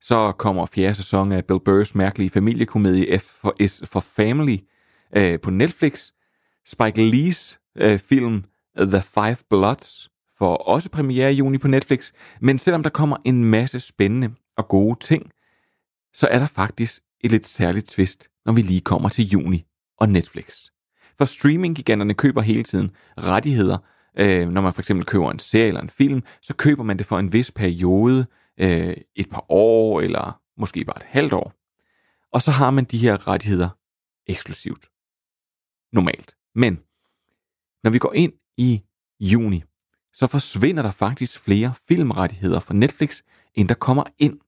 [0.00, 4.56] Så kommer fjerde sæson af Bill Burrs mærkelige familiekomedie F for S for Family
[5.16, 6.10] øh, på Netflix.
[6.66, 8.44] Spike Lee's øh, film
[8.78, 10.08] The Five Bloods
[10.38, 12.12] får også premiere i juni på Netflix.
[12.40, 15.30] Men selvom der kommer en masse spændende og gode ting,
[16.14, 19.64] så er der faktisk et lidt særligt twist, når vi lige kommer til juni
[20.00, 20.68] og Netflix.
[21.18, 23.78] For streaminggiganterne køber hele tiden rettigheder.
[24.18, 27.06] Øh, når man for eksempel køber en serie eller en film, så køber man det
[27.06, 28.26] for en vis periode,
[28.60, 31.52] øh, et par år eller måske bare et halvt år.
[32.32, 33.68] Og så har man de her rettigheder
[34.26, 34.86] eksklusivt.
[35.92, 36.34] Normalt.
[36.54, 36.78] Men
[37.84, 38.82] når vi går ind i
[39.20, 39.62] juni,
[40.12, 43.22] så forsvinder der faktisk flere filmrettigheder fra Netflix,
[43.54, 44.40] end der kommer ind.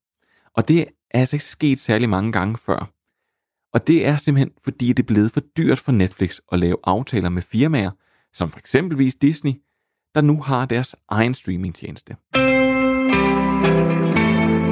[0.56, 2.92] Og det er altså ikke sket særlig mange gange før.
[3.74, 7.28] Og det er simpelthen, fordi det er blevet for dyrt for Netflix at lave aftaler
[7.28, 7.90] med firmaer,
[8.32, 9.52] som for eksempelvis Disney,
[10.14, 12.16] der nu har deres egen streamingtjeneste.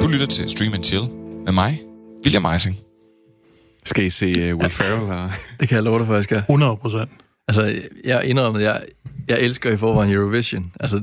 [0.01, 1.03] Du lytter til Stream and Chill
[1.45, 1.79] med mig,
[2.25, 2.75] William Eising.
[3.85, 5.11] Skal I se uh, Will Ferrell?
[5.11, 5.31] Og...
[5.59, 6.37] Det kan jeg love dig for, jeg skal.
[6.37, 7.09] 100 procent.
[7.49, 8.81] Altså, jeg indrømmer, jeg,
[9.27, 10.71] jeg elsker i forvejen Eurovision.
[10.79, 10.97] Altså,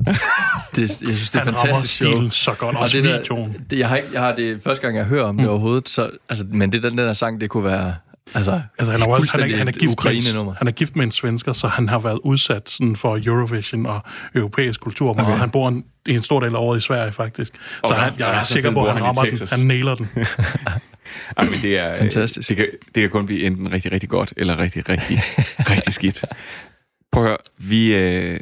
[0.75, 2.29] det, jeg synes, det er Han fantastisk show.
[2.29, 3.55] så godt, Og også det der- videoen.
[3.69, 5.49] Det, jeg, har ikke, jeg har det første gang, jeg hører om det Mm.
[5.51, 5.89] overhovedet.
[5.89, 7.95] Så, altså, men det den der sang, det kunne være...
[8.35, 11.05] Altså, Altså, han er, også, han, er, han, er gift med, han er gift med
[11.05, 14.01] en svensker, så han har været udsat sådan, for Eurovision og
[14.35, 15.09] europæisk kultur.
[15.09, 15.23] Okay.
[15.23, 17.53] Og han bor en, i en stor del af året i Sverige, faktisk.
[17.85, 19.47] Så han, jeg er er sikker på, at han rammer den.
[19.51, 20.09] Han nailer den.
[21.37, 22.49] Ej, men det er Fantastisk.
[22.49, 25.19] Det kan, det kan kun blive enten rigtig, rigtig godt, eller rigtig, rigtig,
[25.69, 26.25] rigtig skidt.
[27.11, 28.39] Prøv at høre, vi, øh,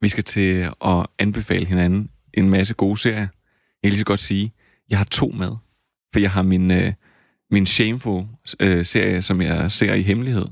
[0.00, 3.18] vi skal til at anbefale hinanden en masse gode serier.
[3.18, 3.28] Jeg
[3.82, 4.52] kan lige så godt sige,
[4.90, 5.50] jeg har to med.
[6.12, 6.92] For jeg har min, øh,
[7.50, 8.24] min Shameful
[8.60, 10.44] øh, serie, som jeg ser i hemmelighed,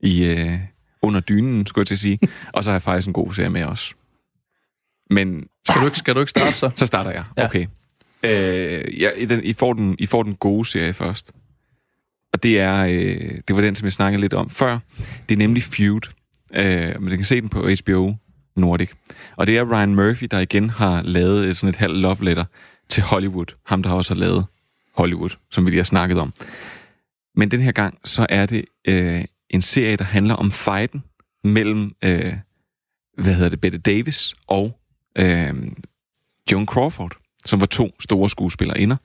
[0.00, 0.58] i øh,
[1.02, 2.18] under dynen, skulle jeg til at sige.
[2.52, 3.94] Og så har jeg faktisk en god serie med også.
[5.10, 6.70] Men Skal du ikke, skal du ikke starte så?
[6.76, 7.24] så starter jeg.
[7.36, 7.66] Okay.
[8.22, 11.32] Øh, ja, i, den, I, får den, I får den gode serie først.
[12.32, 14.78] Og det er øh, det var den, som jeg snakkede lidt om før.
[15.28, 16.12] Det er nemlig Feud.
[16.54, 18.14] Øh, men du kan se den på HBO
[18.56, 18.90] Nordic.
[19.36, 22.44] Og det er Ryan Murphy, der igen har lavet sådan et halvt love letter
[22.88, 23.46] til Hollywood.
[23.66, 24.46] Ham, der også har lavet
[24.96, 26.32] Hollywood, som vi lige har snakket om.
[27.34, 31.04] Men den her gang, så er det øh, en serie, der handler om fighten
[31.44, 32.34] mellem, øh,
[33.18, 34.78] hvad hedder det, Bette Davis og
[35.18, 35.54] øh,
[36.52, 38.96] Joan Crawford, som var to store skuespillere inder.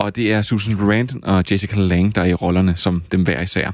[0.00, 3.40] Og det er Susan Sarandon og Jessica Lange, der er i rollerne som dem hver
[3.40, 3.70] især.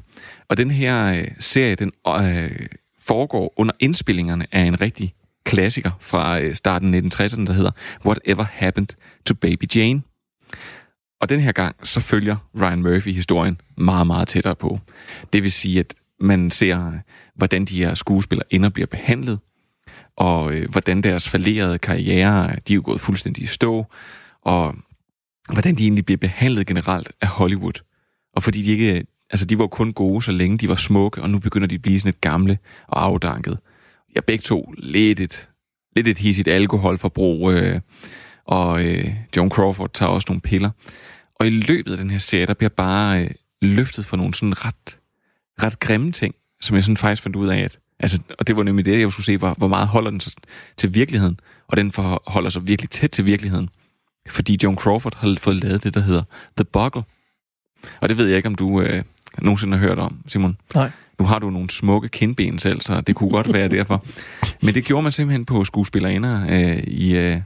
[0.49, 2.67] Og den her øh, serie, den øh,
[3.01, 7.71] foregår under indspillingerne af en rigtig klassiker fra øh, starten af 1960'erne, der hedder
[8.07, 8.89] Whatever Happened
[9.27, 10.03] to Baby Jane.
[11.21, 14.81] Og den her gang, så følger Ryan Murphy historien meget, meget tættere på.
[15.33, 16.95] Det vil sige, at man ser, øh,
[17.35, 19.39] hvordan de her skuespillere ender bliver behandlet,
[20.17, 23.85] og øh, hvordan deres falderede karriere, de er jo gået fuldstændig i stå,
[24.43, 24.75] og
[25.53, 27.83] hvordan de egentlig bliver behandlet generelt af Hollywood.
[28.33, 31.31] Og fordi de ikke, altså de var kun gode, så længe de var smukke, og
[31.31, 33.59] nu begynder de at blive sådan et gamle og afdanket.
[34.15, 35.49] Jeg begge to lidt et,
[35.97, 37.81] lidt et hissigt alkoholforbrug, øh,
[38.45, 40.71] og øh, John Crawford tager også nogle piller.
[41.35, 43.31] Og i løbet af den her serie, der bliver bare øh,
[43.63, 44.99] løftet for nogle sådan ret,
[45.63, 48.63] ret grimme ting, som jeg sådan faktisk fandt ud af, at Altså, og det var
[48.63, 50.33] nemlig det, jeg skulle se, hvor, hvor meget holder den sig
[50.77, 53.69] til virkeligheden, og den forholder sig virkelig tæt til virkeligheden.
[54.29, 56.23] Fordi Joan Crawford har fået lavet det, der hedder
[56.57, 57.03] The Buckle.
[58.01, 59.03] Og det ved jeg ikke, om du øh,
[59.39, 60.57] nogensinde har hørt om, Simon.
[60.75, 60.91] Nej.
[61.19, 64.05] Nu har du nogle smukke kindben selv, så det kunne godt være derfor.
[64.63, 67.41] Men det gjorde man simpelthen på skuespillerinder øh, i, øh,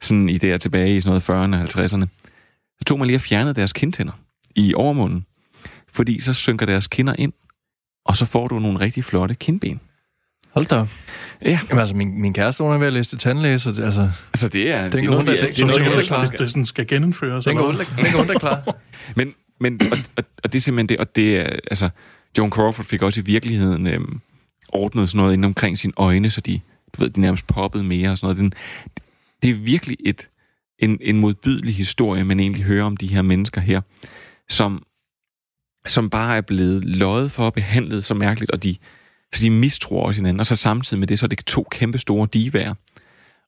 [0.00, 2.06] sådan i der tilbage i sådan noget 40'erne og 50'erne.
[2.78, 4.12] Så tog man lige og fjernede deres kindtænder
[4.56, 5.26] i overmunden,
[5.92, 7.32] fordi så synker deres kinder ind,
[8.04, 9.80] og så får du nogle rigtig flotte kindben.
[10.54, 10.76] Hold da.
[11.44, 11.58] Ja.
[11.70, 14.10] Jamen, altså, min, min kæreste, hun er ved at læse til tandlæge, så det, altså...
[14.32, 14.82] Altså, det er...
[14.82, 16.06] Den det er kan noget, hun da- vi er- det- det er det- er det-
[16.06, 16.24] klar.
[16.24, 17.44] Det, det sådan skal genindføres.
[17.44, 18.62] Den eller hun den klare.
[19.16, 21.90] Men, men og, og, og det er simpelthen det, og det er, altså,
[22.38, 24.20] Joan Crawford fik også i virkeligheden øhm,
[24.68, 26.60] ordnet sådan noget inde omkring sine øjne, så de,
[26.96, 28.38] du ved, de nærmest poppede mere og sådan noget.
[28.38, 28.52] Den,
[29.42, 30.28] det er virkelig et,
[30.78, 33.80] en, en modbydelig historie, man egentlig hører om de her mennesker her,
[34.48, 34.82] som,
[35.86, 38.76] som bare er blevet løjet for og behandlet så mærkeligt, og de,
[39.34, 41.98] så de mistror også hinanden, og så samtidig med det, så er det to kæmpe
[41.98, 42.74] store divaer.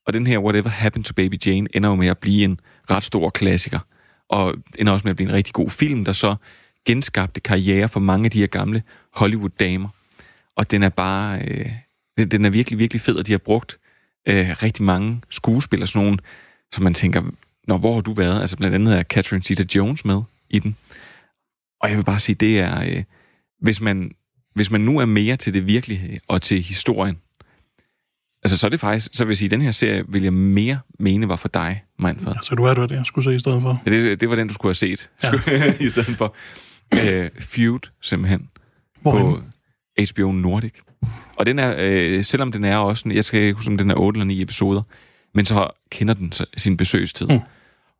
[0.06, 3.04] Og den her Whatever Happened to Baby Jane ender jo med at blive en ret
[3.04, 3.78] stor klassiker,
[4.28, 6.36] og ender også med at blive en rigtig god film, der så
[6.86, 8.82] genskabte karriere for mange af de her gamle
[9.14, 9.88] Hollywood-damer.
[10.56, 11.40] Og den er bare...
[11.40, 11.70] Øh,
[12.18, 13.78] den, den er virkelig, virkelig fed, og de har brugt
[14.28, 16.18] øh, rigtig mange skuespillere, sådan nogle,
[16.72, 17.22] som man tænker,
[17.68, 18.40] når hvor har du været?
[18.40, 20.76] Altså blandt andet er Catherine Zeta-Jones med i den.
[21.80, 22.82] Og jeg vil bare sige, det er...
[22.82, 23.04] Øh,
[23.60, 24.10] hvis, man,
[24.54, 27.16] hvis man nu er mere til det virkelige og til historien,
[28.42, 29.08] altså så er det faktisk...
[29.12, 31.82] Så vil jeg sige, at den her serie vil jeg mere mene var for dig,
[31.98, 32.34] Manfred.
[32.42, 33.82] Så du er det, jeg skulle se i stedet for.
[33.86, 35.74] Ja, det, det var den, du skulle have set, ja.
[35.86, 36.34] i stedet for
[37.04, 38.48] øh, Feud, simpelthen,
[39.02, 39.32] Hvorhenne?
[39.32, 39.42] på
[40.14, 40.74] HBO Nordic.
[41.36, 43.94] Og den er, øh, selvom den er også, jeg skal ikke huske, om den er
[43.94, 44.82] 8 eller 9 episoder,
[45.34, 47.26] men så kender den sin besøgstid.
[47.26, 47.40] Mm.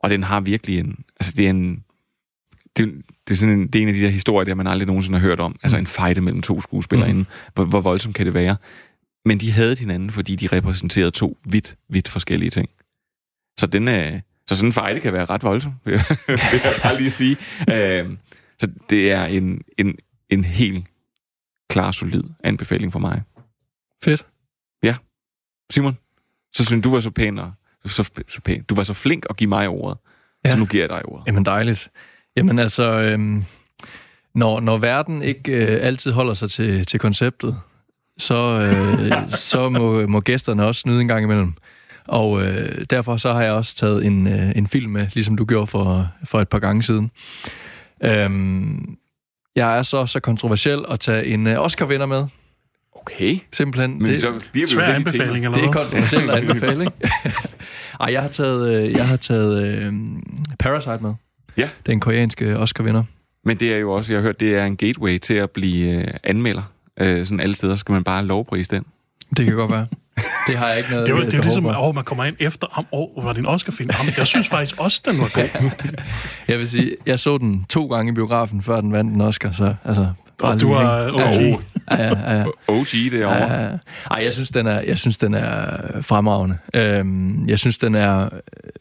[0.03, 1.85] Og den har virkelig en, altså det er en,
[2.77, 4.87] det, det, er sådan en, det er en af de der historier, der man aldrig
[4.87, 5.57] nogensinde har hørt om.
[5.63, 7.27] Altså en fight mellem to skuespillere mm.
[7.55, 8.57] hvor, hvor voldsomt kan det være?
[9.25, 12.69] Men de havde hinanden, fordi de repræsenterede to vidt, vidt forskellige ting.
[13.61, 15.93] Så den er, så sådan en fight kan være ret voldsom, vil
[16.65, 17.37] jeg bare lige sige.
[17.73, 18.19] Øhm,
[18.59, 19.97] så det er en, en,
[20.31, 20.85] en helt
[21.71, 23.23] klar, solid anbefaling for mig.
[24.05, 24.27] Fedt.
[24.83, 24.97] Ja.
[25.71, 25.99] Simon,
[26.53, 27.53] så synes du var så pæn, og
[27.87, 28.63] så, så pæn.
[28.63, 29.99] Du var så flink at give mig ordet.
[30.45, 30.51] Ja.
[30.51, 31.27] Så nu giver jeg dig ordet.
[31.27, 31.91] Jamen dejligt.
[32.37, 33.45] Jamen altså, øhm,
[34.35, 37.57] når, når verden ikke øh, altid holder sig til, til konceptet,
[38.19, 39.13] så, øh,
[39.51, 41.53] så må, må gæsterne også snyde en gang imellem.
[42.09, 45.45] Og øh, derfor så har jeg også taget en, øh, en film med, ligesom du
[45.45, 47.11] gjorde for, for et par gange siden.
[48.05, 48.97] Øhm,
[49.57, 52.27] jeg er så så kontroversiel at tage en øh, Oscar-vinder med.
[52.95, 53.39] Okay.
[53.53, 54.03] Simpelthen.
[54.03, 56.97] Men så bliver vi jo anbefaling, eller Det er anbefale, ikke?
[58.01, 59.93] Ej, jeg har taget, øh, jeg har taget øh,
[60.59, 61.15] Parasite med.
[61.57, 61.69] Ja.
[61.87, 63.03] Den koreanske Oscar-vinder.
[63.45, 66.03] Men det er jo også, jeg har hørt, det er en gateway til at blive
[66.03, 66.63] øh, anmelder.
[67.01, 68.85] Øh, sådan alle steder skal man bare lovprise den.
[69.37, 69.87] Det kan godt være.
[70.49, 72.25] Det har jeg ikke noget Det er jo øh, det er ligesom, åh, man kommer
[72.25, 73.91] ind efter, om, åh, var det en Oscar-film?
[74.17, 75.71] Jeg synes faktisk også, den var god.
[76.49, 79.53] Jeg vil sige, jeg så den to gange i biografen, før den vandt en Oscar,
[79.53, 80.09] så altså...
[80.41, 81.05] Og du var?
[81.15, 81.61] OG.
[81.91, 82.45] Ja, ja, ja.
[82.75, 83.37] OG derovre.
[83.37, 83.79] Ja, ja.
[84.11, 86.59] Ej, jeg synes, den er, jeg synes, den er fremragende.
[86.75, 88.29] Øhm, jeg synes, den er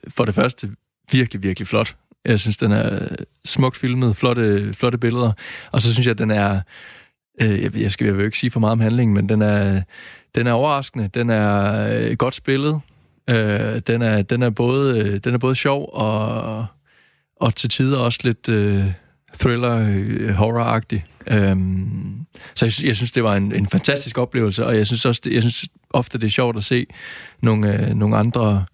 [0.08, 0.70] for det første
[1.12, 1.96] virkelig, virkelig flot.
[2.26, 5.32] Jeg synes, den er smukt filmet, flotte, flotte billeder.
[5.72, 6.62] Og så synes jeg, den er...
[7.42, 9.42] Øh, jeg, jeg skal jeg vil jo ikke sige for meget om handlingen, men den
[9.42, 9.82] er,
[10.36, 11.08] den er overraskende.
[11.08, 12.82] Den er øh, godt spillet.
[13.30, 16.66] Øh, den, er, den, er både, øh, den er både sjov og,
[17.36, 18.86] og til tider også lidt øh,
[19.40, 21.06] thriller-horror-agtig.
[21.28, 25.06] Øh, øhm, så jeg, jeg synes, det var en, en fantastisk oplevelse, og jeg synes
[25.06, 26.86] også, det, jeg synes ofte, det er sjovt at se
[27.42, 28.66] nogle, øh, nogle andre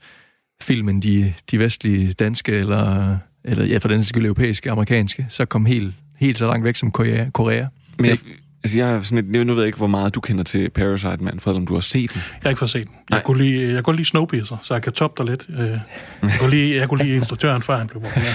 [0.61, 5.45] film end de, de vestlige danske, eller, eller ja, for den skyld europæiske, amerikanske, så
[5.45, 7.29] kom helt, helt så langt væk som Korea.
[7.29, 7.65] Korea.
[7.97, 8.17] Men jeg,
[8.63, 11.53] altså, jeg sådan et, nu ved jeg ikke, hvor meget du kender til Parasite, Manfred,
[11.55, 12.21] om du har set den.
[12.25, 12.95] Jeg har ikke fået set den.
[13.09, 15.47] Jeg kunne lide, jeg kunne lide Snowpiercer, så jeg kan toppe dig lidt.
[15.59, 15.77] Øh,
[16.21, 18.33] Jeg kunne lide, jeg kunne lide instruktøren, før han blev populær.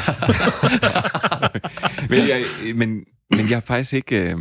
[2.10, 2.88] Men jeg, men,
[3.36, 4.16] men jeg har faktisk ikke...
[4.16, 4.36] Øh,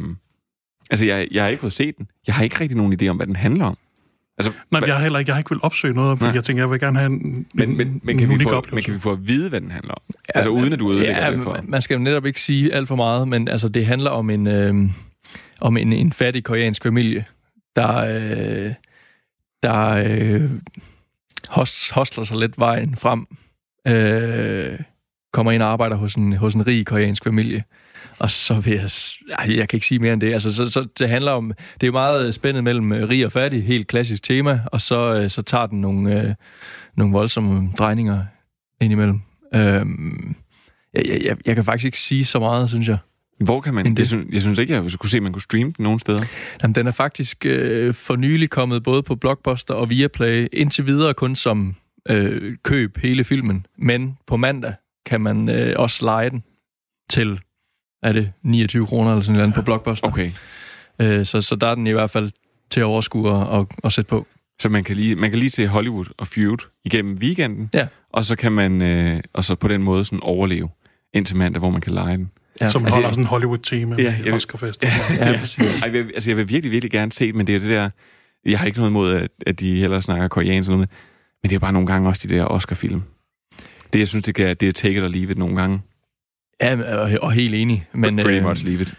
[0.91, 2.08] altså, jeg, jeg har ikke fået set den.
[2.28, 3.78] Jeg har ikke rigtig nogen idé om, hvad den handler om.
[4.38, 6.36] Altså, Nej, men jeg har heller ikke, jeg har ikke vil opsøge noget, fordi Nej.
[6.36, 8.56] jeg tænker, jeg vil gerne have en, men, men, men, en kan vi unik få,
[8.56, 8.76] oplevelse.
[8.76, 10.02] men kan vi få at vide, hvad den handler om?
[10.36, 11.60] altså, uden at du ødelægger ja, det for...
[11.63, 14.48] Man skal jo netop ikke sige alt for meget, men altså, det handler om en,
[14.48, 14.76] øh,
[15.62, 17.26] om en, en fattig koreansk familie,
[17.76, 18.74] der, øh,
[19.63, 20.50] der øh,
[21.50, 23.28] hos, hostler sig lidt vejen frem,
[23.88, 24.80] øh,
[25.34, 27.63] kommer ind og arbejder hos en, hos en rig koreansk familie.
[28.19, 28.89] Og så vil jeg...
[29.39, 30.34] Ej, jeg kan ikke sige mere end det.
[30.34, 31.54] Altså, så, så det handler om...
[31.73, 35.13] Det er jo meget spændet mellem øh, rig og fattig, helt klassisk tema, og så,
[35.13, 36.34] øh, så tager den nogle, øh,
[36.97, 38.26] nogle voldsomme drejninger
[38.82, 39.21] indimellem.
[39.56, 40.36] Øhm,
[40.93, 42.97] jeg, jeg, jeg, kan faktisk ikke sige så meget, synes jeg.
[43.39, 43.97] Hvor kan man...
[43.97, 46.26] Jeg synes, jeg synes ikke, jeg kunne se, at man kunne streame den nogen steder.
[46.63, 51.13] Jamen, den er faktisk øh, for nylig kommet både på Blockbuster og Viaplay, indtil videre
[51.13, 51.76] kun som
[52.10, 53.65] øh, køb hele filmen.
[53.78, 54.73] Men på mandag
[55.06, 56.43] kan man øh, også lege den
[57.10, 57.39] til,
[58.04, 60.08] er det 29 kroner eller sådan noget på Blockbuster.
[60.08, 60.32] Okay.
[61.02, 62.32] Øh, så, så der er den i hvert fald
[62.70, 64.28] til at overskue og, og, og sætte på.
[64.60, 67.88] Så man kan, lige, man kan lige se Hollywood og Feud igennem weekenden, Ja.
[68.13, 70.70] og så kan man øh, og så på den måde sådan overleve
[71.13, 72.32] indtil mandag, hvor man kan lege den.
[72.62, 72.70] Ja.
[72.70, 74.84] Som Altså, holder sådan en Hollywood-tema Ja, ja, jeg med vil- Oscar-fest.
[75.20, 75.82] Ja, præcis.
[75.82, 77.70] Ej, jeg, vil- altså, jeg vil virkelig, virkelig gerne se det, men det er det
[77.70, 77.89] der...
[78.46, 80.89] Jeg har ikke noget imod, at, at de heller snakker koreansk eller noget,
[81.44, 83.02] men det er bare nogle gange også de der Oscar-film.
[83.94, 85.82] Det, jeg synes, det, kan, det er take it or leave it nogle gange.
[86.62, 87.88] Ja, og, og helt enig.
[87.94, 88.94] Men, Pretty øh, much leave it.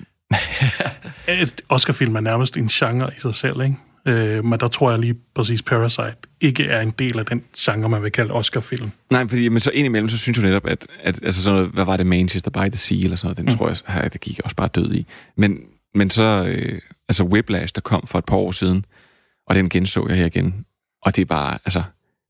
[1.29, 3.77] Et Oscar-film er nærmest en genre i sig selv, ikke?
[4.07, 7.89] Øh, men der tror jeg lige præcis Parasite ikke er en del af den genre,
[7.89, 8.91] man vil kalde Oscar-film.
[9.11, 11.85] Nej, fordi men så indimellem, så synes jeg netop, at, at altså sådan noget, hvad
[11.85, 13.59] var det, Manchester by the Sea, eller sådan noget, den mm.
[13.59, 15.07] tror jeg, her, det gik jeg også bare død i.
[15.37, 15.59] Men,
[15.95, 18.85] men så, øh, altså Whiplash, der kom for et par år siden,
[19.47, 20.65] og den genså jeg her igen,
[21.03, 21.83] og det er bare, altså,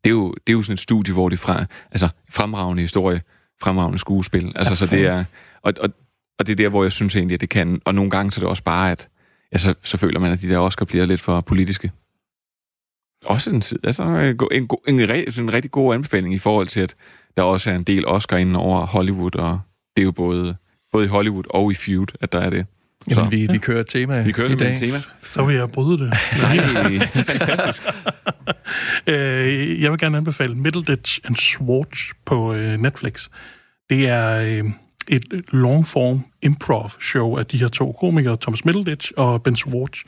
[0.05, 2.83] det er jo, det er jo sådan et studie, hvor det er fra, altså, fremragende
[2.83, 3.23] historie,
[3.63, 5.25] fremragende skuespil, altså, Ja, så det er,
[5.63, 5.89] og, og,
[6.39, 8.41] og det er der, hvor jeg synes egentlig, at det kan, og nogle gange så
[8.41, 9.09] er det også bare, at,
[9.53, 11.93] ja, så, så føler man, at de der Oscar bliver lidt for politiske.
[13.27, 14.47] Også en, altså, en, go-
[14.87, 16.95] en, en, sådan en rigtig god anbefaling i forhold til, at
[17.37, 19.61] der også er en del Oscar inden over Hollywood, og
[19.97, 20.57] det er jo både,
[20.93, 22.67] både i Hollywood og i Feud, at der er det.
[23.11, 24.99] Jamen, vi, vi kører et tema vi kører i simpelthen dag.
[24.99, 25.15] et tema.
[25.33, 26.15] Så vil jeg bryde det.
[26.39, 26.59] Nej,
[27.25, 27.83] fantastisk.
[29.07, 33.29] Øh, jeg vil gerne anbefale Middleditch and Swartz på øh, Netflix.
[33.91, 34.65] Det er øh,
[35.09, 39.99] et longform improv show af de her to komikere, Thomas Middleditch og Ben Swartz.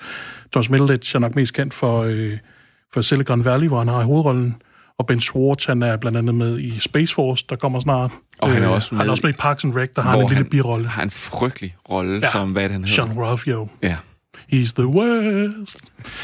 [0.52, 2.38] Thomas Middleditch er nok mest kendt for, øh,
[2.94, 4.56] for Silicon Valley, hvor han har hovedrollen.
[4.98, 8.10] Og Ben Swartz, han er blandt andet med i Space Force, der kommer snart.
[8.38, 10.02] Og han er Øh, også han er med også med i Parks and Rec, der
[10.02, 10.88] har han en lille han birolle.
[10.88, 12.86] har en frygtelig rolle, Ja, som hvad han hedder.
[13.06, 13.68] Sean Ralphio.
[13.82, 13.96] Ja.
[14.52, 15.78] He's the worst.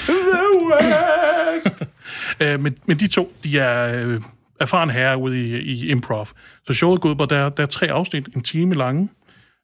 [0.05, 0.15] The
[0.63, 1.83] worst.
[2.43, 4.21] øh, men, men de to, de er øh,
[4.61, 6.29] erfarne herrer ude i, i improv.
[6.67, 9.09] Så showet går ud på, der, der er tre afsnit, en time lange.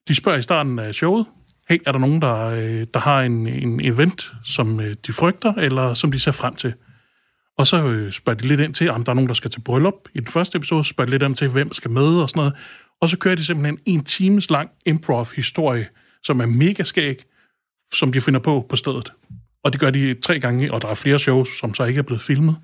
[0.09, 1.27] De spørger i starten af showet,
[1.69, 5.53] hey, er der nogen, der, øh, der har en, en event, som øh, de frygter,
[5.53, 6.75] eller som de ser frem til?
[7.59, 9.61] Og så øh, spørger de lidt ind til, om der er nogen, der skal til
[9.61, 10.09] bryllup.
[10.15, 12.53] I den første episode spørger de lidt om til, hvem skal med og sådan noget.
[13.01, 15.89] Og så kører de simpelthen en times lang improv-historie,
[16.23, 17.25] som er mega skæg,
[17.93, 19.13] som de finder på på stedet.
[19.65, 22.03] Og det gør de tre gange, og der er flere shows, som så ikke er
[22.03, 22.57] blevet filmet.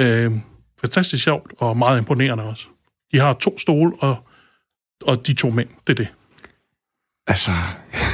[0.00, 0.32] Øh,
[0.80, 2.66] fantastisk sjovt, og meget imponerende også.
[3.12, 4.16] De har to stole, og,
[5.02, 6.08] og de to mænd, det er det.
[7.26, 7.52] Altså,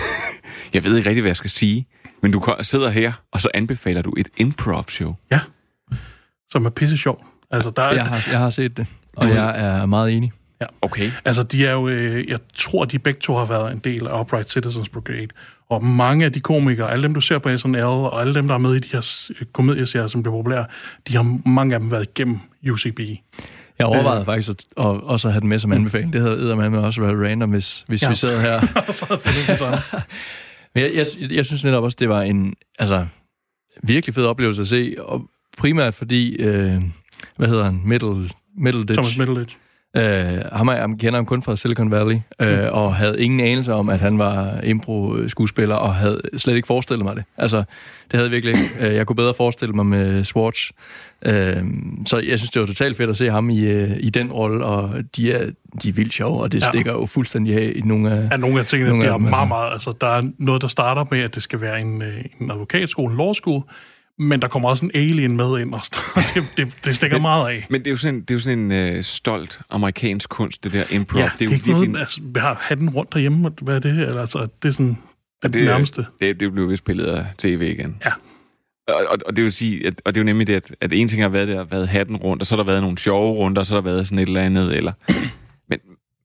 [0.75, 1.87] jeg ved ikke rigtig, hvad jeg skal sige,
[2.23, 5.15] men du sidder her, og så anbefaler du et improv-show.
[5.31, 5.41] Ja,
[6.55, 7.25] som er pisse sjov.
[7.51, 8.87] Altså, der, er- Jeg har, jeg har set det,
[9.17, 10.33] og jeg er meget enig.
[10.61, 10.67] Ja.
[10.83, 11.11] Okay.
[11.25, 14.21] Altså, de er jo, øh, jeg tror, de begge to har været en del af
[14.21, 15.29] Upright Citizens Brigade.
[15.71, 18.55] Og mange af de komikere, alle dem, du ser på SNL, og alle dem, der
[18.55, 20.67] er med i de her komedieserier, som bliver populære,
[21.09, 22.39] de har mange af dem været igennem
[22.71, 23.01] UCB.
[23.79, 24.27] Jeg overvejede øh.
[24.27, 26.13] faktisk at, at, også at have den med som anbefaling.
[26.13, 28.09] Det havde med også været random, hvis, hvis ja.
[28.09, 28.61] Vi sad her.
[28.93, 29.07] så
[29.65, 29.81] havde.
[30.75, 33.07] Men jeg, jeg, jeg synes netop også, det var en altså,
[33.83, 35.23] virkelig fed oplevelse at se, og
[35.59, 36.83] primært fordi, øh,
[37.37, 38.95] hvad hedder han, Middle, Middleditch.
[38.95, 39.57] Thomas Middleditch.
[39.97, 42.65] Øh, ham er, jeg kender ham kun fra Silicon Valley, øh, Mm.
[42.73, 47.17] og havde ingen anelse om, at han var impro-skuespiller, og havde slet ikke forestillet mig
[47.17, 47.25] det.
[47.39, 47.67] Altså, det
[48.13, 48.89] havde jeg virkelig ikke.
[48.89, 50.71] Øh, Jeg kunne bedre forestille mig med Swartz.
[51.27, 51.57] Øh,
[52.07, 54.65] så jeg synes, det var totalt fedt at se ham i, øh, i den rolle,
[54.65, 55.51] og de er,
[55.83, 56.69] de er vildt sjove, og det Ja.
[56.69, 58.29] stikker jo fuldstændig af i nogle af...
[58.31, 59.49] Ja, nogle af tingene nogle bliver af dem, meget, altså.
[59.55, 59.73] meget...
[59.73, 63.11] Altså, der er noget, der starter med, at det skal være en, øh, en advokatskole,
[63.13, 63.63] en law school,
[64.19, 65.81] men der kommer også en alien med ind, og
[66.35, 67.67] det, det, det stikker meget af.
[67.71, 70.73] Men det er jo sådan, det er jo sådan en uh, stolt amerikansk kunst, det
[70.73, 71.21] der improv.
[71.21, 71.89] Ja, det er jo det er ikke virkelig...
[71.89, 74.07] noget, altså, vi har hatten rundt derhjemme, og hvad er det her?
[74.07, 74.97] Eller, altså, det er sådan det,
[75.43, 76.07] det, det nærmeste.
[76.21, 77.97] Det, det blev vist pillet af tv igen.
[78.05, 78.13] Ja.
[78.89, 80.93] Og, og, og det vil sige, at, og det er jo nemlig det, at, at
[80.93, 82.99] en ting har været, der har været hatten rundt, og så har der været nogle
[82.99, 84.93] sjove runder, og så har der været sådan et eller andet, eller...
[85.69, 85.79] Men,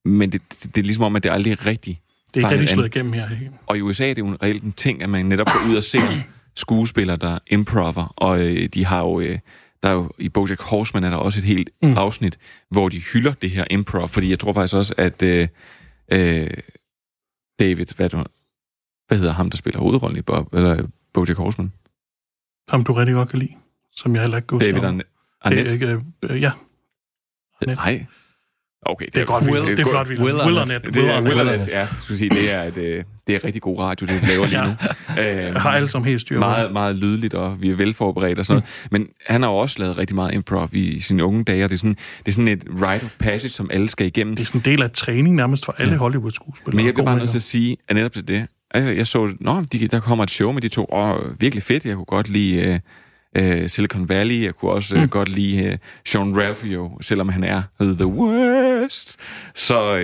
[0.06, 2.00] men det, det, det er ligesom om, at det aldrig er rigtigt.
[2.34, 3.32] Det er ikke rigtig slået igennem her.
[3.32, 3.52] Ikke?
[3.68, 5.76] Og i USA er det jo en reelt en ting, at man netop går ud
[5.76, 6.02] og ser
[6.60, 9.20] skuespillere, der improver, og øh, de har jo...
[9.20, 9.40] Øh,
[9.84, 11.98] der er jo i Bojack Horseman er der også et helt mm.
[11.98, 12.40] afsnit,
[12.70, 15.48] hvor de hylder det her improv, fordi jeg tror faktisk også, at øh,
[16.12, 16.50] øh,
[17.60, 18.28] David, hvad, det,
[19.08, 21.74] hvad hedder ham, der spiller hovedrollen i Bob, eller Bojack Horseman?
[22.70, 23.54] Som du rigtig godt kan lide,
[23.92, 24.84] som jeg heller ikke kan David.
[24.84, 25.70] Arne- Arnett?
[25.70, 26.52] Det øh, ja.
[27.68, 28.06] Nej.
[28.86, 30.22] Okay, Det er godt, Will, det er flot, Will.
[30.22, 30.84] Will Arnett.
[30.94, 31.22] Det er.
[31.22, 31.88] Will Arnett, ja.
[32.02, 34.68] Skulle sige, det er, et, øh, det er rigtig god radio, det laver lige nu.
[35.48, 36.74] Øhm, Har alle som helt styr meget, det.
[36.74, 38.90] meget lydligt, og vi er velforberedt og sådan noget.
[38.92, 41.76] Men han har jo også lavet rigtig meget improv i sine unge dage, og det
[41.76, 44.36] er sådan, det er sådan et rite of passage, som alle skal igennem.
[44.36, 45.98] Det er sådan en del af træning nærmest for alle Ja.
[45.98, 46.76] Hollywood-skuespillere.
[46.78, 49.34] Men jeg bliver bare nødt til at sige, at netop til det, jeg, jeg så,
[49.40, 52.30] nå, de, der kommer et show med de to, og virkelig fedt, jeg kunne godt
[52.30, 52.80] lide uh,
[53.40, 55.10] uh, Silicon Valley, jeg kunne også uh, Mm.
[55.10, 59.20] godt lide uh, Sean Ralphio, selvom han er the worst.
[59.56, 60.00] Så,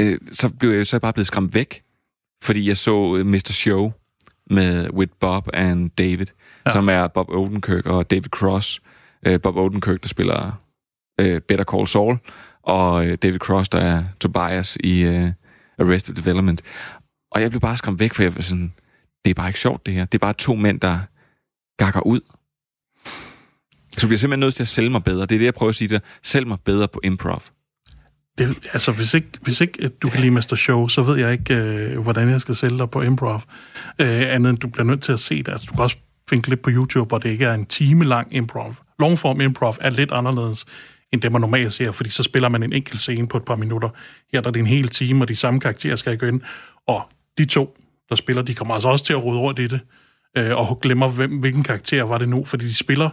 [0.00, 1.80] uh, uh, så blev jeg så bare blevet skræmt væk,
[2.42, 3.50] fordi jeg så uh, Mr.
[3.52, 3.92] Show
[4.50, 6.26] med With Bob and David,
[6.66, 6.70] ja.
[6.70, 8.80] som er Bob Odenkirk og David Cross.
[9.28, 10.60] Uh, Bob Odenkirk, der spiller
[11.22, 12.18] uh, Better Call Saul,
[12.62, 15.28] og uh, David Cross, der er Tobias i uh,
[15.78, 16.62] Arrested Development.
[17.30, 18.72] Og jeg blev bare skræmt væk, for jeg var sådan,
[19.24, 20.04] det er bare ikke sjovt det her.
[20.04, 20.98] Det er bare to mænd, der
[21.76, 22.20] gakker ud.
[23.98, 25.20] Så jeg bliver simpelthen nødt til at sælge mig bedre.
[25.20, 26.06] Det er det, jeg prøver at sige til dig.
[26.22, 27.42] Sælg mig bedre på improv.
[28.38, 30.54] Det, altså, hvis ikke, hvis ikke du kan lide Mr.
[30.56, 33.42] Show, så ved jeg ikke, øh, hvordan jeg skal sælge dig på improv.
[33.98, 35.48] Øh, andet end du bliver nødt til at se det.
[35.48, 35.96] Altså, du kan også
[36.30, 38.74] finde klip på YouTube, hvor det ikke er en time lang improv.
[38.98, 40.66] Longform improv er lidt anderledes,
[41.12, 43.56] end det man normalt ser, fordi så spiller man en enkelt scene på et par
[43.56, 43.88] minutter.
[44.32, 46.40] Her der er det en hel time, og de samme karakterer skal gå ind.
[46.86, 47.02] Og
[47.38, 47.76] de to,
[48.08, 49.80] der spiller, de kommer altså også til at rode rundt i det,
[50.36, 53.10] øh, og glemmer, hvem, hvilken karakter var det nu, fordi de spiller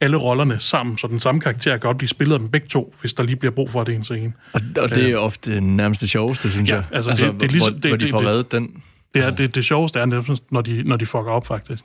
[0.00, 2.94] alle rollerne sammen, så den samme karakter kan godt blive spillet af dem begge to,
[3.00, 4.32] hvis der lige bliver brug for det i en scene.
[4.52, 6.84] Og, og det er ofte nærmest det sjoveste, synes Ja, jeg.
[6.92, 8.82] altså, det- det er ligesom- hvor, det- hvor de det- får det- reddet den.
[9.14, 11.84] Det, er, det, det sjoveste er netop, når de, når de fucker op, faktisk.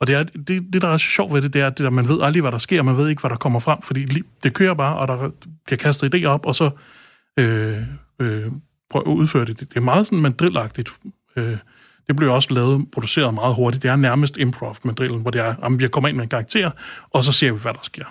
[0.00, 1.90] Og det, er, det, det, der er så sjovt ved det, det er, det der,
[1.90, 4.54] man ved aldrig, hvad der sker, man ved ikke, hvad der kommer frem, fordi det
[4.54, 5.30] kører bare, og der
[5.66, 6.70] bliver kastet idéer op, og så
[7.36, 7.76] øh,
[8.20, 8.42] øh,
[8.90, 9.60] prøver at udføre det.
[9.60, 10.88] Det er meget sådan mandrillagtigt.
[11.36, 11.56] Øh,
[12.08, 13.82] det bliver også lavet, produceret meget hurtigt.
[13.82, 16.28] Det er nærmest improv med drillen, hvor det er, om vi kommer ind med en
[16.30, 16.70] karakter,
[17.10, 18.04] og så ser vi, hvad der sker.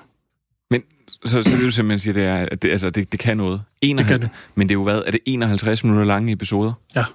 [0.71, 0.83] Men
[1.25, 3.61] så, så det du simpelthen siger, det er, at det, altså, det, det kan noget.
[3.81, 4.29] 51, det.
[4.55, 5.03] Men det er jo hvad?
[5.07, 6.73] Er det 51 minutter lange episoder?
[6.95, 7.05] Ja.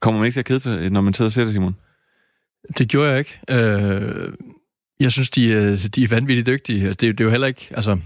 [0.00, 1.76] Kommer man ikke til at kede sig, når man sidder og ser det, Simon?
[2.78, 3.38] Det gjorde jeg ikke.
[3.50, 4.32] Øh,
[5.00, 6.86] jeg synes, de er, de er vanvittigt dygtige.
[6.86, 7.68] Altså, Det, er- det er jo heller ikke...
[7.70, 7.98] Altså,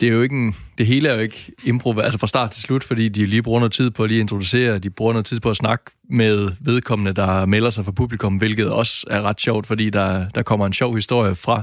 [0.00, 2.62] det er jo ikke en, det hele er jo ikke improv, altså fra start til
[2.62, 5.40] slut, fordi de lige bruger noget tid på at lige introducere, de bruger noget tid
[5.40, 9.66] på at snakke med vedkommende, der melder sig for publikum, hvilket også er ret sjovt,
[9.66, 11.62] fordi der, der kommer en sjov historie fra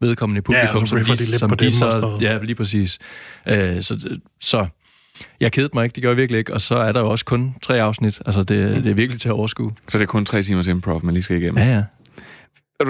[0.00, 2.00] vedkommende i Ja, publikum, og så riffer de lidt som på de og så...
[2.00, 2.22] noget.
[2.22, 2.98] Ja, lige præcis.
[3.48, 4.66] Øh, så, så
[5.40, 7.24] jeg kedede mig ikke, det gør jeg virkelig ikke, og så er der jo også
[7.24, 9.72] kun tre afsnit, altså det, det er virkelig til at overskue.
[9.88, 11.58] Så det er kun tre timers improv, man lige skal igennem.
[11.58, 11.82] Ja, ja.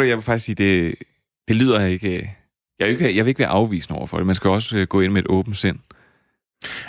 [0.04, 0.94] Jeg vil faktisk sige, det,
[1.48, 2.37] det lyder ikke...
[2.78, 4.26] Jeg vil ikke, være- jeg vil ikke være afvisende over for det.
[4.26, 5.78] Man skal også øh, gå ind med et åbent sind.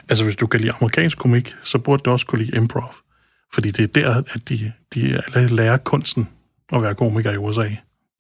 [0.10, 2.94] Altså, hvis du kan lide amerikansk komik, så burde du også kunne lide improv.
[3.54, 6.30] Fordi det er der, at de, de lærer kunsten
[6.74, 7.70] at være komiker i USA.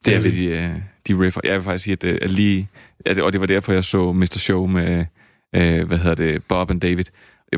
[0.05, 0.69] Det er ved de, øh,
[1.07, 1.41] de riffer.
[1.43, 2.67] Jeg vil faktisk sige, at, øh, at lige...
[3.05, 4.35] At, og det var derfor, jeg så Mr.
[4.37, 5.05] Show med,
[5.55, 7.05] øh, hvad hedder det, Bob and David.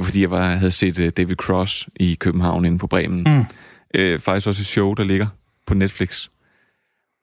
[0.01, 3.23] Fordi, jeg var, havde set David Cross i København inde på Bremen.
[3.37, 3.45] Mm.
[3.95, 5.27] Øh, faktisk også et show, der ligger
[5.67, 6.27] på Netflix.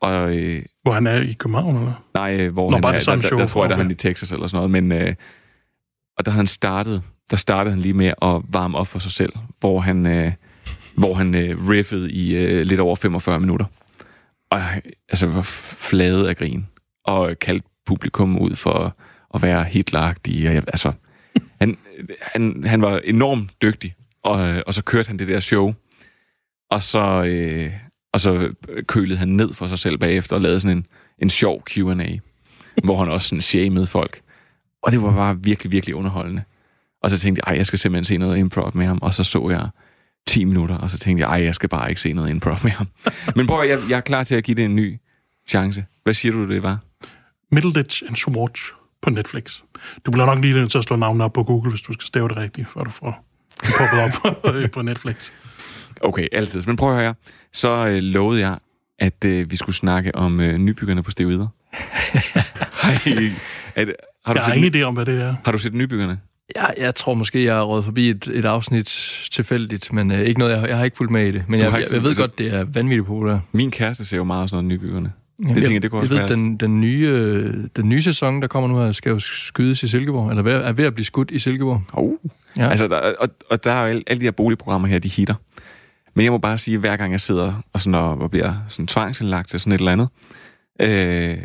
[0.01, 2.05] Og, øh, Hvor han er i København, eller?
[2.15, 3.39] Nej, øh, hvor Nå, han bare er, det samme der, show.
[3.39, 5.15] der, der tror jeg, der er han i Texas eller sådan noget, men øh,
[6.19, 9.13] og der havde han startet, der startede han lige med at varme op for sig
[9.13, 10.33] selv, hvor han, øh,
[10.97, 13.67] hvor han øh, riffede i øh, lidt over 45 minutter.
[14.51, 14.61] Og
[15.09, 16.67] altså var f- flade af grin,
[17.05, 18.97] og kaldte publikum ud for
[19.35, 20.93] at være Hitleragtig, og jeg, altså,
[21.61, 21.77] han,
[22.23, 23.95] han, han var enormt dygtig,
[24.25, 25.75] og, øh, og så kørte han det der show,
[26.71, 27.73] og så, øh,
[28.13, 28.53] og så
[28.87, 30.87] kølede han ned for sig selv bagefter og lavede sådan en,
[31.19, 32.17] en sjov Q&A,
[32.85, 34.21] hvor han også sådan shamede folk.
[34.83, 36.43] Og det var bare virkelig, virkelig underholdende.
[37.03, 38.99] Og så tænkte jeg, ej, jeg skal simpelthen se noget improv med ham.
[39.03, 39.69] Og så så jeg
[40.27, 42.71] 10 minutter, og så tænkte jeg, ej, jeg skal bare ikke se noget improv med
[42.71, 42.89] ham.
[43.37, 44.99] Men prøv jeg, jeg er klar til at give det en ny
[45.49, 45.85] chance.
[46.05, 46.79] Hvad siger du, det var?
[47.53, 48.61] Middleditch and Schwartz
[49.03, 49.61] på Netflix.
[50.07, 52.07] Du bliver nok lige nødt til at slå navnet op på Google, hvis du skal
[52.07, 53.25] stave det rigtigt, før du får
[53.79, 54.43] poppet op
[54.75, 55.31] på Netflix.
[56.01, 56.63] Okay, altid.
[56.67, 57.15] Men prøv at høre her.
[57.53, 58.57] Så øh, lovede jeg,
[58.99, 61.47] at øh, vi skulle snakke om øh, nybyggerne på steroider.
[62.83, 62.95] Hej.
[64.27, 65.35] Har, du Jeg har ingen idé om, hvad det er.
[65.45, 66.19] har du set nybyggerne?
[66.57, 68.87] Jeg, jeg tror måske, jeg er råd forbi et, et afsnit
[69.33, 71.45] tilfældigt, men øh, ikke noget, jeg, jeg har ikke fulgt med i det.
[71.49, 73.41] Men jeg, har jeg, ikke jeg ved set- godt, det er vanvittigt populært.
[73.53, 75.13] Min kæreste ser jo meget sådan noget nybyggerne.
[75.39, 76.37] Jamen, det jeg, tænker jeg, det kunne også jeg ved, være.
[76.39, 80.31] den, den, nye, den nye sæson, der kommer nu her, skal jo skydes i Silkeborg,
[80.31, 81.83] eller ved- er ved at blive skudt i Silkeborg.
[81.93, 82.13] Oh.
[82.59, 82.69] Ja.
[82.69, 85.35] Altså, der, og, og der er jo alle, alle de her boligprogrammer her, de hitter.
[86.19, 88.55] Men jeg må bare sige, at hver gang jeg sidder og, sådan, og, og bliver
[88.69, 90.09] sådan tvangsindlagt til sådan et eller andet,
[90.81, 91.45] øh,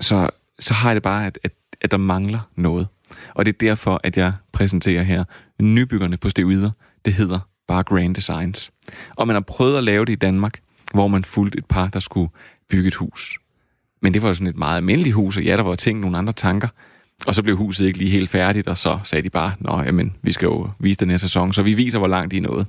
[0.00, 2.88] så, så har jeg det bare, at, at, at der mangler noget.
[3.34, 5.24] Og det er derfor, at jeg præsenterer her
[5.62, 6.70] nybyggerne på steroider.
[7.04, 8.70] Det hedder bare Grand Designs.
[9.16, 10.60] Og man har prøvet at lave det i Danmark,
[10.92, 12.30] hvor man fulgte et par, der skulle
[12.70, 13.38] bygge et hus.
[14.02, 16.18] Men det var jo sådan et meget almindeligt hus, og ja, der var ting, nogle
[16.18, 16.68] andre tanker.
[17.26, 20.16] Og så blev huset ikke lige helt færdigt, og så sagde de bare, nå, jamen,
[20.22, 22.66] vi skal jo vise den her sæson, så vi viser, hvor langt de er nået.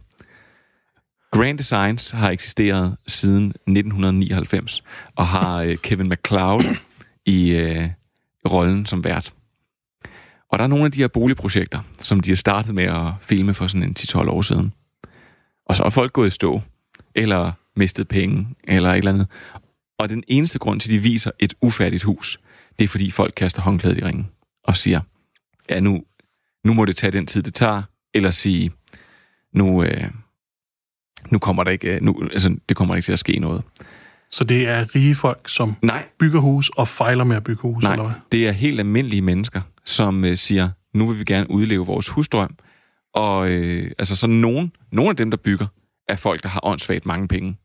[1.31, 4.83] Grand Designs har eksisteret siden 1999,
[5.15, 6.77] og har øh, Kevin McCloud
[7.25, 7.89] i øh,
[8.49, 9.33] rollen som vært.
[10.51, 13.53] Og der er nogle af de her boligprojekter, som de har startet med at filme
[13.53, 14.73] for sådan en 10-12 år siden.
[15.65, 16.61] Og så er folk gået i stå,
[17.15, 19.27] eller mistet penge, eller et eller andet.
[19.99, 22.39] Og den eneste grund til, at de viser et ufærdigt hus,
[22.79, 24.27] det er fordi folk kaster håndklædet i ringen
[24.63, 25.01] og siger,
[25.69, 26.03] ja, nu,
[26.65, 28.71] nu må det tage den tid, det tager, eller sige,
[29.53, 30.07] nu, øh,
[31.29, 33.63] nu kommer der ikke, øh, nu, altså, det kommer ikke til at ske noget.
[34.31, 36.03] Så det er rige folk, som Nej.
[36.19, 38.15] bygger hus og fejler med at bygge hus, Nej, eller hvad?
[38.31, 42.55] det er helt almindelige mennesker, som øh, siger, nu vil vi gerne udleve vores husdrøm.
[43.13, 45.67] Og øh, altså så nogen, nogle af dem, der bygger,
[46.07, 47.57] er folk, der har åndssvagt mange penge.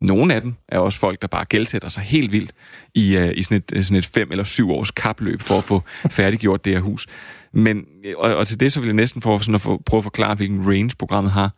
[0.00, 2.52] Nogle af dem er også folk, der bare gældsætter sig helt vildt
[2.94, 5.64] i, øh, i sådan, et, øh, sådan et fem eller syv års kapløb for at
[5.64, 7.06] få færdiggjort det her hus.
[7.52, 7.84] Men,
[8.16, 10.34] og, og til det så vil jeg næsten for, sådan at få, prøve at forklare,
[10.34, 11.54] hvilken range programmet har.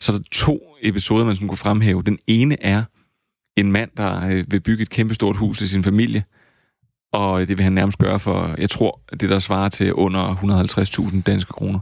[0.00, 2.02] Så er der to episoder, man sådan kunne fremhæve.
[2.02, 2.82] Den ene er
[3.56, 6.24] en mand, der øh, vil bygge et kæmpestort hus til sin familie,
[7.12, 10.34] og øh, det vil han nærmest gøre for, jeg tror, det der svarer til under
[11.14, 11.80] 150.000 danske kroner.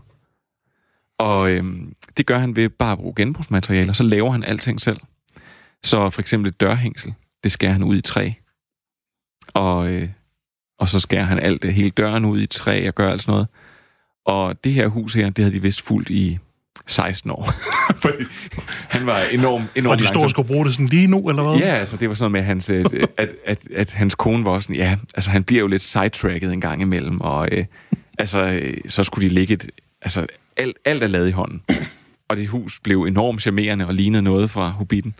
[1.18, 5.00] Og øhm, det gør han ved bare at bruge genbrugsmaterialer, så laver han alting selv.
[5.84, 7.14] Så for eksempel et dørhængsel,
[7.44, 8.30] det skærer han ud i træ.
[9.54, 10.08] Og, øh,
[10.78, 13.32] og så skærer han alt det, hele døren ud i træ og gør alt sådan
[13.32, 13.48] noget.
[14.26, 16.38] Og det her hus her, det havde de vist fuldt i
[16.86, 17.48] 16 år.
[18.02, 18.24] Fordi
[18.88, 20.28] han var enormt, enormt Og de store langsom.
[20.28, 21.60] skulle bruge det sådan lige nu, eller hvad?
[21.60, 22.84] Ja, altså det var sådan noget med, at hans, øh,
[23.16, 26.52] at, at, at hans kone var også sådan, ja, altså han bliver jo lidt sidetracket
[26.52, 27.64] en gang imellem, og øh,
[28.18, 29.70] altså, øh, så skulle de ligge et,
[30.02, 30.26] altså
[30.56, 31.62] alt, alt er lavet i hånden.
[32.28, 35.14] Og det hus blev enormt charmerende og lignede noget fra Hobbiten.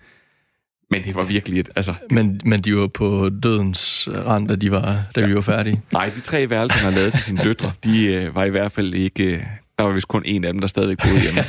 [0.90, 1.94] Men det var virkelig et, altså...
[2.10, 5.82] Men, men de var på dødens rand, da, de var, da vi var færdige.
[5.92, 8.72] Nej, de tre værelser, han har lavet til sine døtre, de øh, var i hvert
[8.72, 9.48] fald ikke...
[9.78, 11.40] Der var vist kun en af dem, der stadigvæk boede hjemme.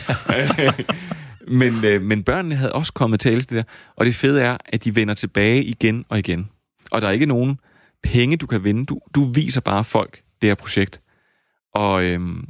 [1.60, 3.64] men, øh, men børnene havde også kommet til det der.
[3.96, 6.50] Og det fede er, at de vender tilbage igen og igen.
[6.92, 7.60] Og der er ikke nogen
[8.04, 8.86] penge, du kan vinde.
[8.86, 11.02] Du, du viser bare folk det her projekt.
[11.74, 12.46] Og, øhm,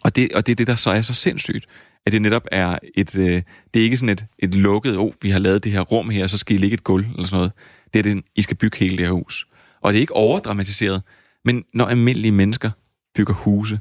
[0.00, 1.66] og, det, og det er det, der så er så sindssygt.
[2.06, 3.16] At det netop er et...
[3.16, 3.42] Øh,
[3.74, 6.26] det er ikke sådan et, et lukket, oh, vi har lavet det her rum her,
[6.26, 7.52] så skal I ligge et gulv eller sådan noget.
[7.92, 9.46] Det er det, I skal bygge hele det her hus.
[9.80, 11.02] Og det er ikke overdramatiseret.
[11.44, 12.70] Men når almindelige mennesker
[13.14, 13.80] bygger huse,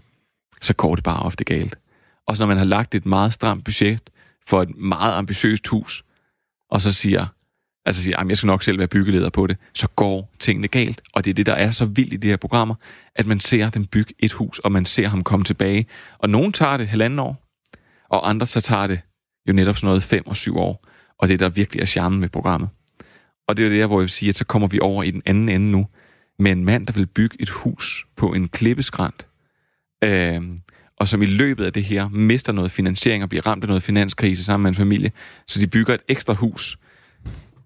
[0.61, 1.75] så går det bare ofte galt.
[2.27, 4.09] Og så når man har lagt et meget stramt budget
[4.47, 6.03] for et meget ambitiøst hus,
[6.71, 7.25] og så siger,
[7.85, 11.01] altså siger, jeg skal nok selv være byggeleder på det, så går tingene galt.
[11.13, 12.75] Og det er det, der er så vildt i de her programmer,
[13.15, 15.87] at man ser dem bygge et hus, og man ser ham komme tilbage.
[16.17, 17.43] Og nogen tager det halvanden år,
[18.09, 19.01] og andre så tager det
[19.47, 20.87] jo netop sådan noget fem og syv år.
[21.19, 22.69] Og det er der virkelig er charmen ved programmet.
[23.47, 25.11] Og det er det der, hvor jeg vil sige, at så kommer vi over i
[25.11, 25.87] den anden ende nu,
[26.39, 29.27] med en mand, der vil bygge et hus på en klippeskrant,
[30.03, 30.41] øh,
[30.97, 33.83] og som i løbet af det her mister noget finansiering og bliver ramt af noget
[33.83, 35.11] finanskrise sammen med en familie.
[35.47, 36.77] Så de bygger et ekstra hus,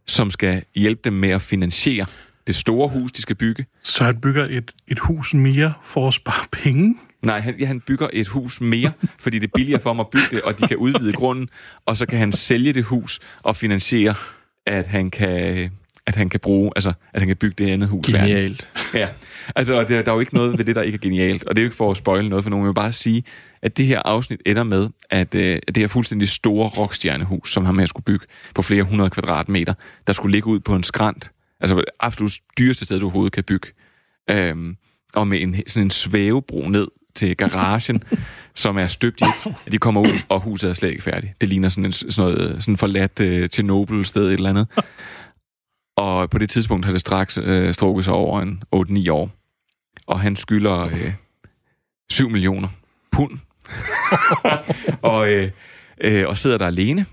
[0.08, 2.06] som skal hjælpe dem med at finansiere
[2.48, 3.66] det store hus, de skal bygge.
[3.84, 6.96] Så han bygger et, et hus mere for at spare penge?
[7.22, 10.10] Nej, han, ja, han bygger et hus mere, fordi det er billigere for ham at
[10.10, 11.50] bygge det, og de kan udvide grunden,
[11.86, 14.16] og så kan han sælge det hus og finansiere,
[14.66, 15.72] at han kan,
[16.08, 18.08] at han kan bruge, altså, at han kan bygge det andet hus.
[18.08, 18.70] Genialt.
[18.94, 19.08] Ja,
[19.56, 21.56] altså, og der, der er jo ikke noget ved det, der ikke er genialt, og
[21.56, 23.24] det er jo ikke for at spoile noget for nogen, jeg vil bare sige,
[23.62, 27.66] at det her afsnit ender med, at, øh, at det her fuldstændig store rockstjernehus, som
[27.66, 28.26] han her skulle bygge
[28.56, 29.74] på flere hundrede kvadratmeter,
[30.08, 33.44] der skulle ligge ud på en skrant, altså det absolut dyreste sted, du overhovedet kan
[33.44, 33.68] bygge,
[34.30, 34.76] øhm,
[35.14, 38.04] og med en, sådan en svævebro ned til garagen,
[38.56, 41.42] som er støbt i, at de kommer ud, og huset er slet ikke færdigt.
[41.42, 44.68] Det ligner sådan en sådan noget, sådan forladt øh, Tjernobyl sted et eller andet.
[46.02, 49.30] Og på det tidspunkt har det straks øh, strukket sig over en 8-9 år.
[50.08, 51.14] Og han skylder øh,
[52.12, 52.68] 7 millioner
[53.12, 53.40] pund.
[55.12, 55.52] og, øh,
[56.02, 57.06] øh, og sidder der alene,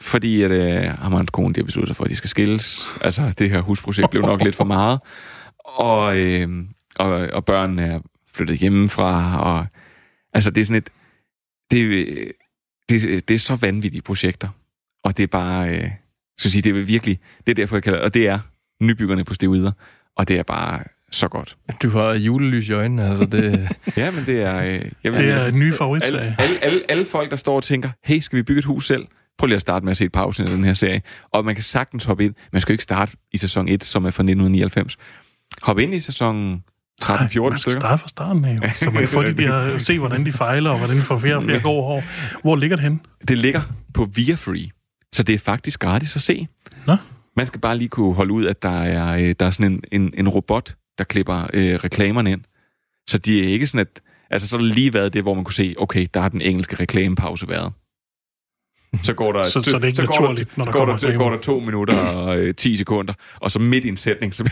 [0.00, 2.30] fordi at, øh, ham og hans kone de har besluttet sig for, at de skal
[2.30, 2.80] skilles.
[3.00, 5.00] Altså, det her husprojekt blev nok lidt for meget.
[5.64, 6.64] Og, øh,
[6.98, 8.00] og, og børnene er
[8.34, 9.66] flyttet hjemmefra, og
[10.32, 10.90] altså, det er sådan et...
[11.70, 12.32] Det,
[12.88, 14.48] det, det er så vanvittige projekter,
[15.04, 15.68] og det er bare...
[15.68, 15.90] Øh,
[16.38, 17.18] så sige, det er virkelig...
[17.38, 18.38] Det er derfor, jeg kalder og det er
[18.82, 19.72] nybyggerne på steroider,
[20.16, 20.80] og det er bare
[21.10, 21.56] så godt.
[21.82, 23.68] Du har julelys i øjnene, altså det...
[23.96, 24.56] Ja, men det er...
[24.62, 26.20] Øh, jeg Det er en ny favoritserie.
[26.20, 28.86] Alle, alle, alle, alle folk, der står og tænker, hey, skal vi bygge et hus
[28.86, 29.06] selv?
[29.38, 31.02] Prøv lige at starte med at se et par afsnit af den her serie.
[31.32, 32.34] Og man kan sagtens hoppe ind.
[32.52, 34.96] Man skal jo ikke starte i sæson 1, som er fra 1999.
[35.62, 36.62] Hop ind i sæson
[37.04, 37.80] 13-14 Man skal stykker.
[37.80, 38.60] starte fra starten af, jo.
[38.76, 41.36] Så man kan få de der, se, hvordan de fejler, og hvordan de får flere
[41.36, 42.04] og flere gode hår.
[42.42, 42.98] Hvor ligger det henne?
[43.28, 43.62] Det ligger
[43.94, 44.70] på Via Free,
[45.14, 46.48] så det er faktisk gratis at se.
[46.86, 46.96] Nå.
[47.36, 49.82] Man skal bare lige kunne holde ud, at der er, øh, der er sådan en,
[50.02, 52.40] en, en robot, der klipper øh, reklamerne ind.
[53.10, 54.00] Så de er ikke sådan, at...
[54.30, 56.40] Altså, så har der lige været det, hvor man kunne se, okay, der har den
[56.40, 57.72] engelske reklamepause været.
[59.02, 60.96] Så går der, Så- så det er ikke så går der, når der går kommer
[60.96, 61.24] der, reklamer.
[61.24, 64.44] går der to minutter og øh, 10 sekunder, og så midt i en sætning, så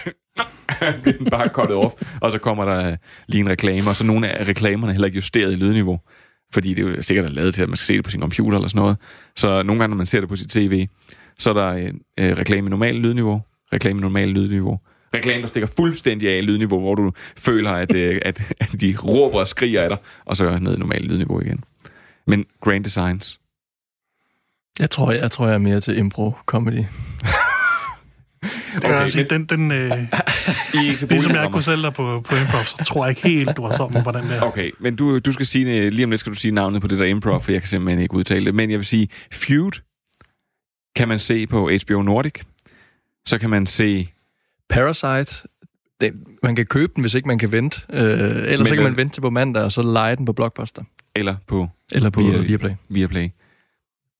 [1.03, 2.97] bliver den bare cuttet off, og så kommer der øh,
[3.29, 6.01] lige en reklame, og så nogle af reklamerne er heller ikke justeret i lydniveau,
[6.53, 8.21] fordi det er jo sikkert er lavet til, at man skal se det på sin
[8.21, 8.97] computer eller sådan noget.
[9.37, 10.87] Så nogle gange, når man ser det på sit tv,
[11.39, 13.43] så er der øh, øh, reklame i normal lydniveau,
[13.73, 14.81] reklame i normal lydniveau,
[15.15, 18.97] reklame, der stikker fuldstændig af i lydniveau, hvor du føler, at, øh, at, at de
[19.05, 21.65] råber og skriger af dig, og så ned i normal lydniveau igen.
[22.27, 23.41] Men Grand Designs,
[24.81, 26.85] Jeg tror, jeg, jeg tror, jeg er mere til impro-comedy.
[28.43, 31.83] Det okay, sige, den, den, øh, I er ikke til ligesom jeg ikke kunne sælge
[31.83, 34.41] dig på, på improv, så tror jeg ikke helt, du var sådan på den der.
[34.43, 36.89] Okay, men du, du skal sige, det- lige om lidt skal du sige navnet på
[36.89, 38.55] det der improv, for jeg kan simpelthen ikke udtale det.
[38.55, 39.71] Men jeg vil sige, Feud
[40.97, 42.35] kan man se på HBO Nordic.
[43.27, 44.09] Så kan man se...
[44.69, 45.49] Parasite,
[46.01, 46.13] det,
[46.43, 47.81] man kan købe den, hvis ikke man kan vente.
[47.93, 50.25] Øh, ellers Men så kan man den- vente til på mandag, og så lege den
[50.27, 50.83] på Blockbuster.
[51.17, 51.69] Eller på...
[51.95, 52.71] Eller på Viaplay.
[52.89, 53.29] Viaplay.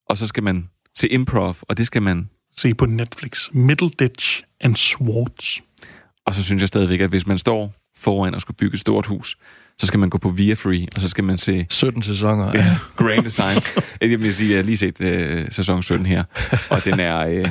[0.09, 0.69] Og så skal man
[0.99, 2.31] se improv, og det skal man...
[2.57, 3.49] Se på Netflix.
[3.53, 5.59] Middleditch and Swartz.
[6.27, 9.07] Og så synes jeg stadigvæk, at hvis man står foran og skal bygge et stort
[9.07, 9.37] hus,
[9.79, 11.67] så skal man gå på Via Free, og så skal man se...
[11.71, 12.51] 17 sæsoner.
[12.55, 13.59] Ja, Grand Design.
[14.01, 16.25] jeg vil sige, jeg har lige set øh, sæson 17 her,
[16.71, 17.19] og den er...
[17.27, 17.49] Øh,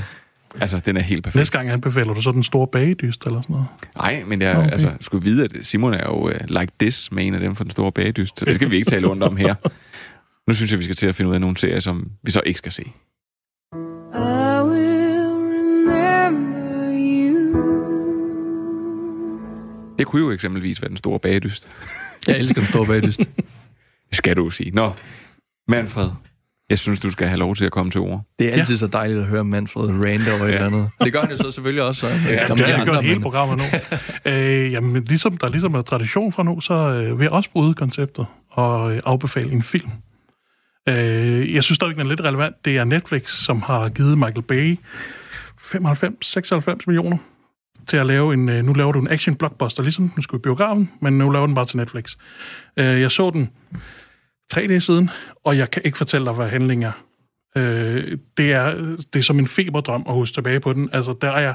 [0.61, 1.39] altså, den er helt perfekt.
[1.39, 3.67] Næste gang anbefaler du så den store bagedyst eller sådan noget.
[3.95, 4.71] Nej, men jeg Okay.
[4.71, 7.63] altså, skulle vide, at Simon er jo uh, like this med en af dem fra
[7.63, 9.55] den store bagdyst, så det skal vi ikke tale rundt om her.
[10.47, 12.41] Nu synes jeg, vi skal til at finde ud af nogle serier, som vi så
[12.45, 12.83] ikke skal se.
[12.83, 14.48] I
[19.99, 21.69] Det kunne jo eksempelvis være den store bagdyst.
[22.27, 23.19] Jeg elsker den store bagdyst.
[24.09, 24.71] Det skal du jo sige.
[24.71, 24.91] Nå,
[25.67, 26.09] Manfred,
[26.69, 28.21] jeg synes, du skal have lov til at komme til ord.
[28.39, 28.79] Det er altid ja.
[28.79, 30.89] så dejligt at høre Manfred rant over et eller andet.
[31.03, 32.07] Det gør han jo så selvfølgelig også.
[32.07, 33.63] øh, Ja, det de har andre, gjort hele men- programmet nu.
[34.31, 37.73] øh, jamen, ligesom der ligesom er tradition for nu, så øh, vil jeg også bryde
[37.73, 39.89] konceptet og øh, afbefale en film.
[40.89, 42.55] Øh, jeg synes stadigvæk, den er lidt relevant.
[42.65, 44.77] Det er Netflix, som har givet Michael Bay
[45.61, 47.17] 95-96 millioner
[47.89, 48.49] til at lave en...
[48.49, 51.45] Øh, nu laver du en action blockbuster, ligesom den skulle i biografen, men nu laver
[51.45, 52.15] den bare til Netflix.
[52.77, 53.49] Øh, jeg så den
[54.51, 55.09] tre dage siden,
[55.43, 57.05] og jeg kan ikke fortælle dig, hvad handlingen er.
[57.57, 58.75] Øh, det, er
[59.13, 60.89] det er som en feberdrøm at huske tilbage på den.
[60.93, 61.53] Altså, der er,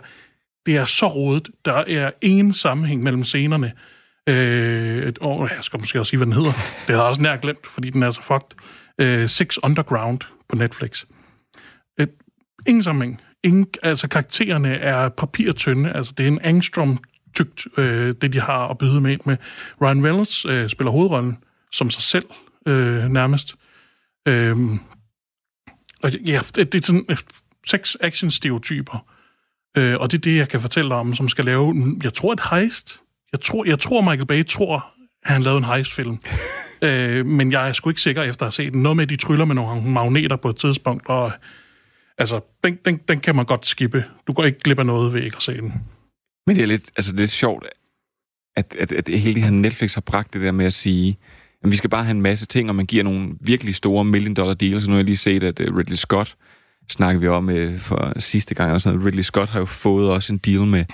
[0.67, 1.49] det er så rodet.
[1.65, 3.73] Der er ingen sammenhæng mellem scenerne.
[4.29, 6.53] Øh, og jeg skal måske også sige, hvad den hedder.
[6.87, 8.57] Det har jeg også nær glemt, fordi den er så fucked.
[9.01, 11.05] Øh, Six Underground på Netflix.
[11.99, 12.11] Et,
[12.67, 15.93] ingen sammenhæng ingen, altså karaktererne er papirtynde.
[15.93, 16.99] Altså, det er en angstrom
[17.35, 19.17] tygt, øh, det de har at byde med.
[19.25, 19.37] med.
[19.83, 21.39] Ryan Reynolds øh, spiller hovedrollen
[21.73, 22.27] som sig selv,
[22.67, 23.55] øh, nærmest.
[24.29, 24.57] Øh,
[26.03, 27.17] og ja, det, det er sådan øh,
[27.67, 29.07] seks action-stereotyper.
[29.77, 32.33] Øh, og det er det, jeg kan fortælle dig om, som skal lave, jeg tror,
[32.33, 33.01] et heist.
[33.33, 34.77] Jeg tror, jeg tror Michael Bay tror,
[35.23, 36.19] at han lavede en heist-film.
[36.85, 38.83] øh, men jeg er sgu ikke sikker efter at have set den.
[38.83, 41.33] Noget med, at de tryller med nogle magneter på et tidspunkt, og
[42.19, 44.05] altså, den, den, den kan man godt skippe.
[44.27, 45.73] Du går ikke glip af noget ved ikke at se den.
[46.47, 47.67] Men det er lidt, altså, det er lidt sjovt,
[48.57, 51.19] at, at, at hele det her Netflix har bragt det der med at sige,
[51.65, 54.35] at vi skal bare have en masse ting, og man giver nogle virkelig store million
[54.35, 54.83] dollar deals.
[54.83, 56.37] Så nu har jeg lige set, at øh, Ridley Scott,
[56.91, 59.07] snakker vi om øh, for sidste gang, eller sådan noget.
[59.07, 60.85] Ridley Scott har jo fået også en deal med,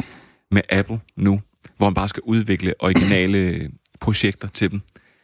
[0.51, 1.41] med Apple nu,
[1.77, 3.68] hvor han bare skal udvikle originale øh,
[4.01, 4.81] projekter til dem.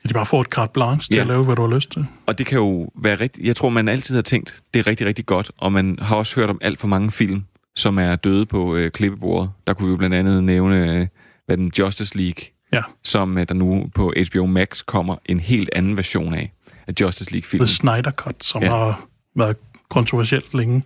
[0.09, 1.21] De bare får et carte blanche til ja.
[1.21, 2.07] at lave, hvad du har lyst til.
[2.27, 3.47] Og det kan jo være rigtigt.
[3.47, 6.41] Jeg tror, man altid har tænkt, det er rigtig, rigtig godt, og man har også
[6.41, 7.45] hørt om alt for mange film,
[7.77, 9.51] som er døde på øh, klippebordet.
[9.67, 11.07] Der kunne vi jo blandt andet nævne, øh,
[11.47, 12.83] hvad den Justice League, ja.
[13.05, 16.53] som øh, der nu på HBO Max kommer en helt anden version af,
[16.87, 17.67] af Justice League-filmen.
[17.67, 18.69] The Snyder Cut, som ja.
[18.69, 19.57] har været
[19.89, 20.83] kontroversielt længe,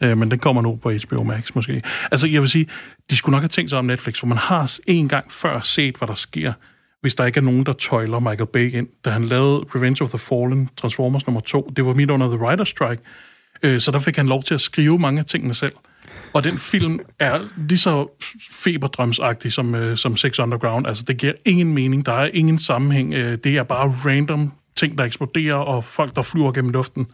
[0.00, 1.82] øh, men den kommer nu på HBO Max måske.
[2.10, 2.66] Altså, jeg vil sige,
[3.10, 5.96] de skulle nok have tænkt sig om Netflix, for man har en gang før set,
[5.96, 6.52] hvad der sker,
[7.04, 8.88] hvis der ikke er nogen, der tøjler Michael Bay ind.
[9.04, 12.50] Da han lavede Revenge of the Fallen, Transformers nummer 2, det var midt under The
[12.50, 13.02] Rider Strike,
[13.62, 15.72] øh, så der fik han lov til at skrive mange af tingene selv.
[16.32, 18.08] Og den film er lige så
[18.52, 20.86] feberdrømsagtig som, øh, som Sex Underground.
[20.86, 22.06] Altså, det giver ingen mening.
[22.06, 23.14] Der er ingen sammenhæng.
[23.14, 27.06] Øh, det er bare random ting, der eksploderer, og folk, der flyver gennem luften.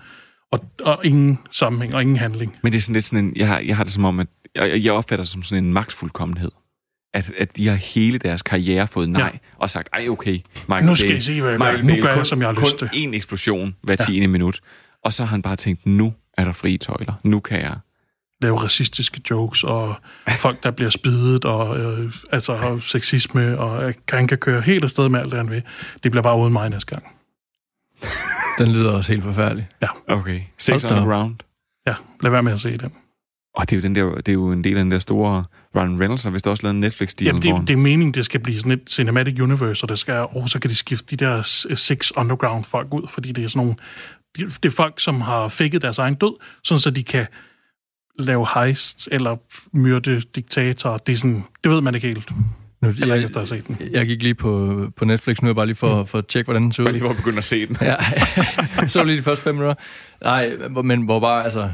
[0.53, 2.57] Og, og ingen sammenhæng, og ingen handling.
[2.63, 3.33] Men det er sådan lidt sådan en...
[3.37, 4.27] Jeg har, jeg har det som om, at...
[4.55, 6.51] Jeg, jeg opfatter det som sådan en magtfuldkommenhed.
[7.15, 9.39] At, at de har hele deres karriere fået nej, ja.
[9.57, 11.83] og sagt, ej okay, Michael Nu skal Bay, I se, hvad jeg.
[11.83, 12.89] Nu gør jeg, som jeg har lyst til.
[12.89, 14.27] Kun én eksplosion hver tiende ja.
[14.27, 14.61] minut.
[15.05, 17.13] Og så har han bare tænkt, nu er der frie tøjler.
[17.25, 17.77] Nu kan jeg
[18.41, 19.95] lave racistiske jokes, og
[20.39, 25.09] folk, der bliver spidet, og øh, altså og sexisme, og han kan køre helt afsted
[25.09, 25.63] med alt det, han vil.
[26.03, 27.07] Det bliver bare uden mig næste gang.
[28.59, 29.69] Den lyder også helt forfærdelig.
[29.83, 29.89] Ja.
[30.09, 30.41] Okay.
[30.59, 31.37] Sex on the ground.
[31.87, 32.91] Ja, lad være med at se det.
[33.55, 35.45] Og det er jo, den der, det er jo en del af den der store
[35.77, 38.25] Ryan Reynolds, og hvis der også lavet en Netflix-deal Jamen, det, det er meningen, det
[38.25, 41.25] skal blive sådan et cinematic universe, og det skal, og så kan de skifte de
[41.25, 41.43] der
[41.75, 43.75] six underground folk ud, fordi det er sådan nogle,
[44.37, 47.27] det er folk, som har fikket deres egen død, sådan så de kan
[48.19, 49.37] lave heist eller
[49.73, 50.99] myrde diktatorer.
[50.99, 52.31] Det, er sådan, det ved man ikke helt.
[52.83, 53.79] Nu, jeg, jeg, efter at set den.
[53.91, 56.07] jeg gik lige på, på Netflix nu, er bare lige for, mm.
[56.07, 56.87] for at tjekke, hvordan den så ud.
[56.87, 57.77] Bare lige for at begynde at se den.
[57.81, 57.97] ja,
[58.89, 59.75] så lige de første fem minutter.
[60.25, 60.51] Nej,
[60.83, 61.73] men hvor bare, altså,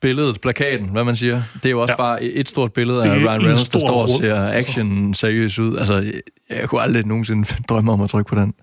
[0.00, 1.96] billedet, plakaten, hvad man siger, det er jo også ja.
[1.96, 5.76] bare et stort billede af Ryan Reynolds, der står og ser action seriøs ud.
[5.76, 6.12] Altså,
[6.50, 8.54] jeg kunne aldrig nogensinde drømme om at trykke på den.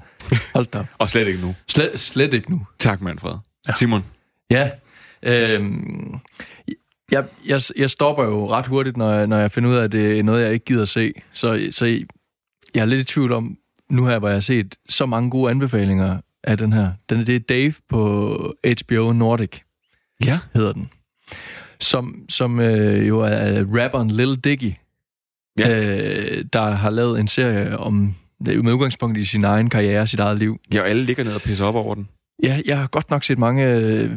[0.53, 0.83] Hold da.
[0.97, 1.55] og slet ikke nu.
[1.67, 2.65] Slet, slet ikke nu.
[2.79, 3.33] Tak, Manfred.
[3.67, 3.73] Ja.
[3.73, 4.03] Simon?
[4.49, 4.69] Ja,
[5.23, 6.19] øhm,
[7.11, 9.91] jeg, jeg, jeg stopper jo ret hurtigt, når jeg, når jeg finder ud af, at
[9.91, 11.13] det er noget, jeg ikke gider at se.
[11.33, 11.85] Så, så
[12.75, 13.57] jeg er lidt i tvivl om,
[13.89, 16.91] nu her, hvor jeg har set så mange gode anbefalinger af den her.
[17.09, 18.53] Den, det er Dave på
[18.83, 19.59] HBO Nordic,
[20.25, 20.39] ja.
[20.55, 20.89] hedder den.
[21.79, 24.73] Som, som øh, jo er rapperen Lil Dicky,
[25.59, 25.79] ja.
[25.79, 30.39] øh, der har lavet en serie om med udgangspunkt i sin egen karriere, sit eget
[30.39, 30.59] liv.
[30.73, 32.07] Ja, og alle ligger ned og pisser op over den.
[32.43, 33.65] Ja, jeg har godt nok set mange...
[33.65, 34.11] Øh,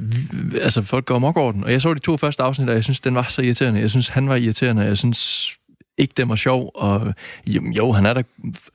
[0.61, 1.65] altså, folk går mok over den.
[1.65, 3.81] Og jeg så de to første afsnit, og jeg synes, den var så irriterende.
[3.81, 4.83] Jeg synes, han var irriterende.
[4.83, 5.51] Jeg synes
[5.99, 6.71] ikke, den var sjov.
[6.75, 7.15] Og
[7.47, 8.23] jo, jo han er da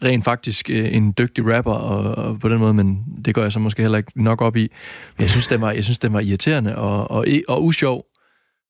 [0.03, 3.51] rent faktisk øh, en dygtig rapper og, og på den måde, men det går jeg
[3.51, 4.71] så måske heller ikke nok op i.
[5.17, 8.05] Men jeg synes, den var, jeg synes, den var irriterende og, og, og usjov.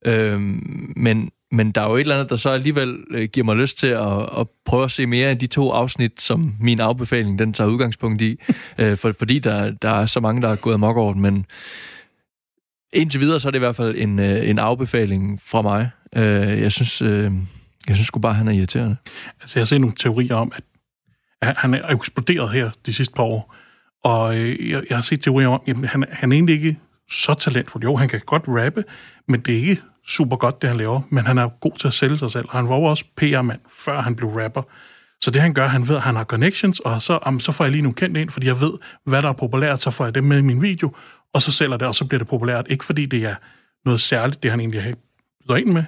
[0.05, 3.55] Øhm, men, men der er jo et eller andet, der så alligevel øh, giver mig
[3.55, 7.39] lyst til at, at prøve at se mere af de to afsnit, som min afbefaling
[7.39, 8.39] den tager udgangspunkt i.
[8.79, 11.45] øh, for, fordi der, der er så mange, der er gået amok over den, men
[12.93, 15.89] indtil videre, så er det i hvert fald en, øh, en afbefaling fra mig.
[16.15, 17.31] Øh, jeg synes, øh,
[17.87, 18.95] jeg synes sgu bare, han er irriterende.
[19.41, 20.63] Altså, jeg har set nogle teorier om, at
[21.57, 23.55] han er eksploderet her de sidste par år,
[24.03, 26.77] og øh, jeg, jeg har set teorier om, at han, han er egentlig ikke
[27.09, 27.83] så talentfuld.
[27.83, 28.83] Jo, han kan godt rappe,
[29.27, 31.93] men det er ikke super godt, det han laver, men han er god til at
[31.93, 32.45] sælge sig selv.
[32.51, 34.61] Han var jo også PR-mand, før han blev rapper.
[35.21, 37.63] Så det han gør, han ved, at han har connections, og så, um, så får
[37.63, 38.73] jeg lige nogle kendte ind, fordi jeg ved,
[39.05, 40.95] hvad der er populært, så får jeg dem med i min video,
[41.33, 42.65] og så sælger det, og så bliver det populært.
[42.69, 43.35] Ikke fordi det er
[43.85, 44.93] noget særligt, det han egentlig har
[45.47, 45.83] byder ind med,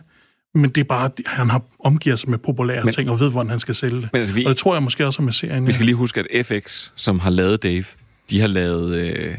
[0.53, 3.32] men det er bare, at han har omgivet sig med populære men, ting, og ved,
[3.32, 4.09] hvordan han skal sælge det.
[4.13, 5.68] Men altså, vi, og det tror jeg måske også med serien.
[5.68, 7.86] Vi skal lige huske, at FX, som har lavet Dave,
[8.30, 9.36] de har lavet uh,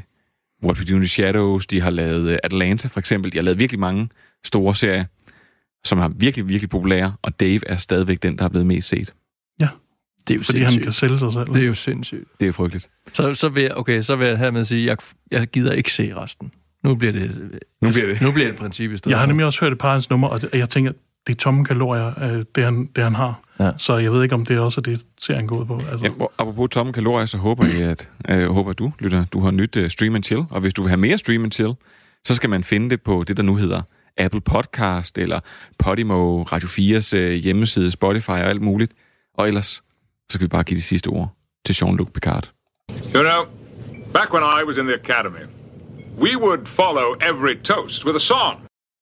[0.64, 3.43] What We Do in the Shadows, de har lavet uh, Atlanta for eksempel, de har
[3.43, 4.09] lavet virkelig mange
[4.49, 5.05] store serier,
[5.84, 9.12] som er virkelig, virkelig populære, og Dave er stadigvæk den, der er blevet mest set.
[9.61, 9.68] Ja,
[10.28, 10.74] det er jo fordi sindssygt.
[10.74, 11.46] han kan sælge sig selv.
[11.46, 12.24] Det er jo sindssygt.
[12.40, 12.88] Det er frygteligt.
[13.12, 15.92] Så, så vil jeg, okay, så vil jeg hermed sige, at jeg, jeg gider ikke
[15.92, 16.53] se resten.
[16.84, 17.30] Nu bliver det,
[17.82, 18.20] Nu bliver det.
[18.22, 19.11] nu bliver det et princip i stedet.
[19.11, 20.92] Jeg har nemlig også hørt et par af hans numre, og det- jeg tænker,
[21.26, 23.40] det er tomme kalorier, øh, det han, det han har.
[23.61, 23.70] Ja.
[23.76, 25.80] Så jeg ved ikke, om det også er det, serien går ud på.
[25.90, 29.40] Altså, Ja, og apropos tomme kalorier, så håber jeg, at øh, håber du, lytter, du
[29.40, 30.42] har nyt uh, Stream and Chill.
[30.51, 31.72] Og hvis du vil have mere Stream and Chill,
[32.24, 33.82] så skal man finde det på det, der nu hedder
[34.19, 35.41] Apple Podcast, eller
[35.79, 38.93] Podimo, Radio 4's øh, hjemmeside, Spotify og alt muligt.
[39.35, 39.83] Og ellers,
[40.31, 42.51] så kan vi bare give de sidste ord til Jean-Luc Picard.
[43.14, 43.47] You know,
[44.12, 45.45] back when I was in the academy,
[46.19, 48.68] we would follow every toast with a song.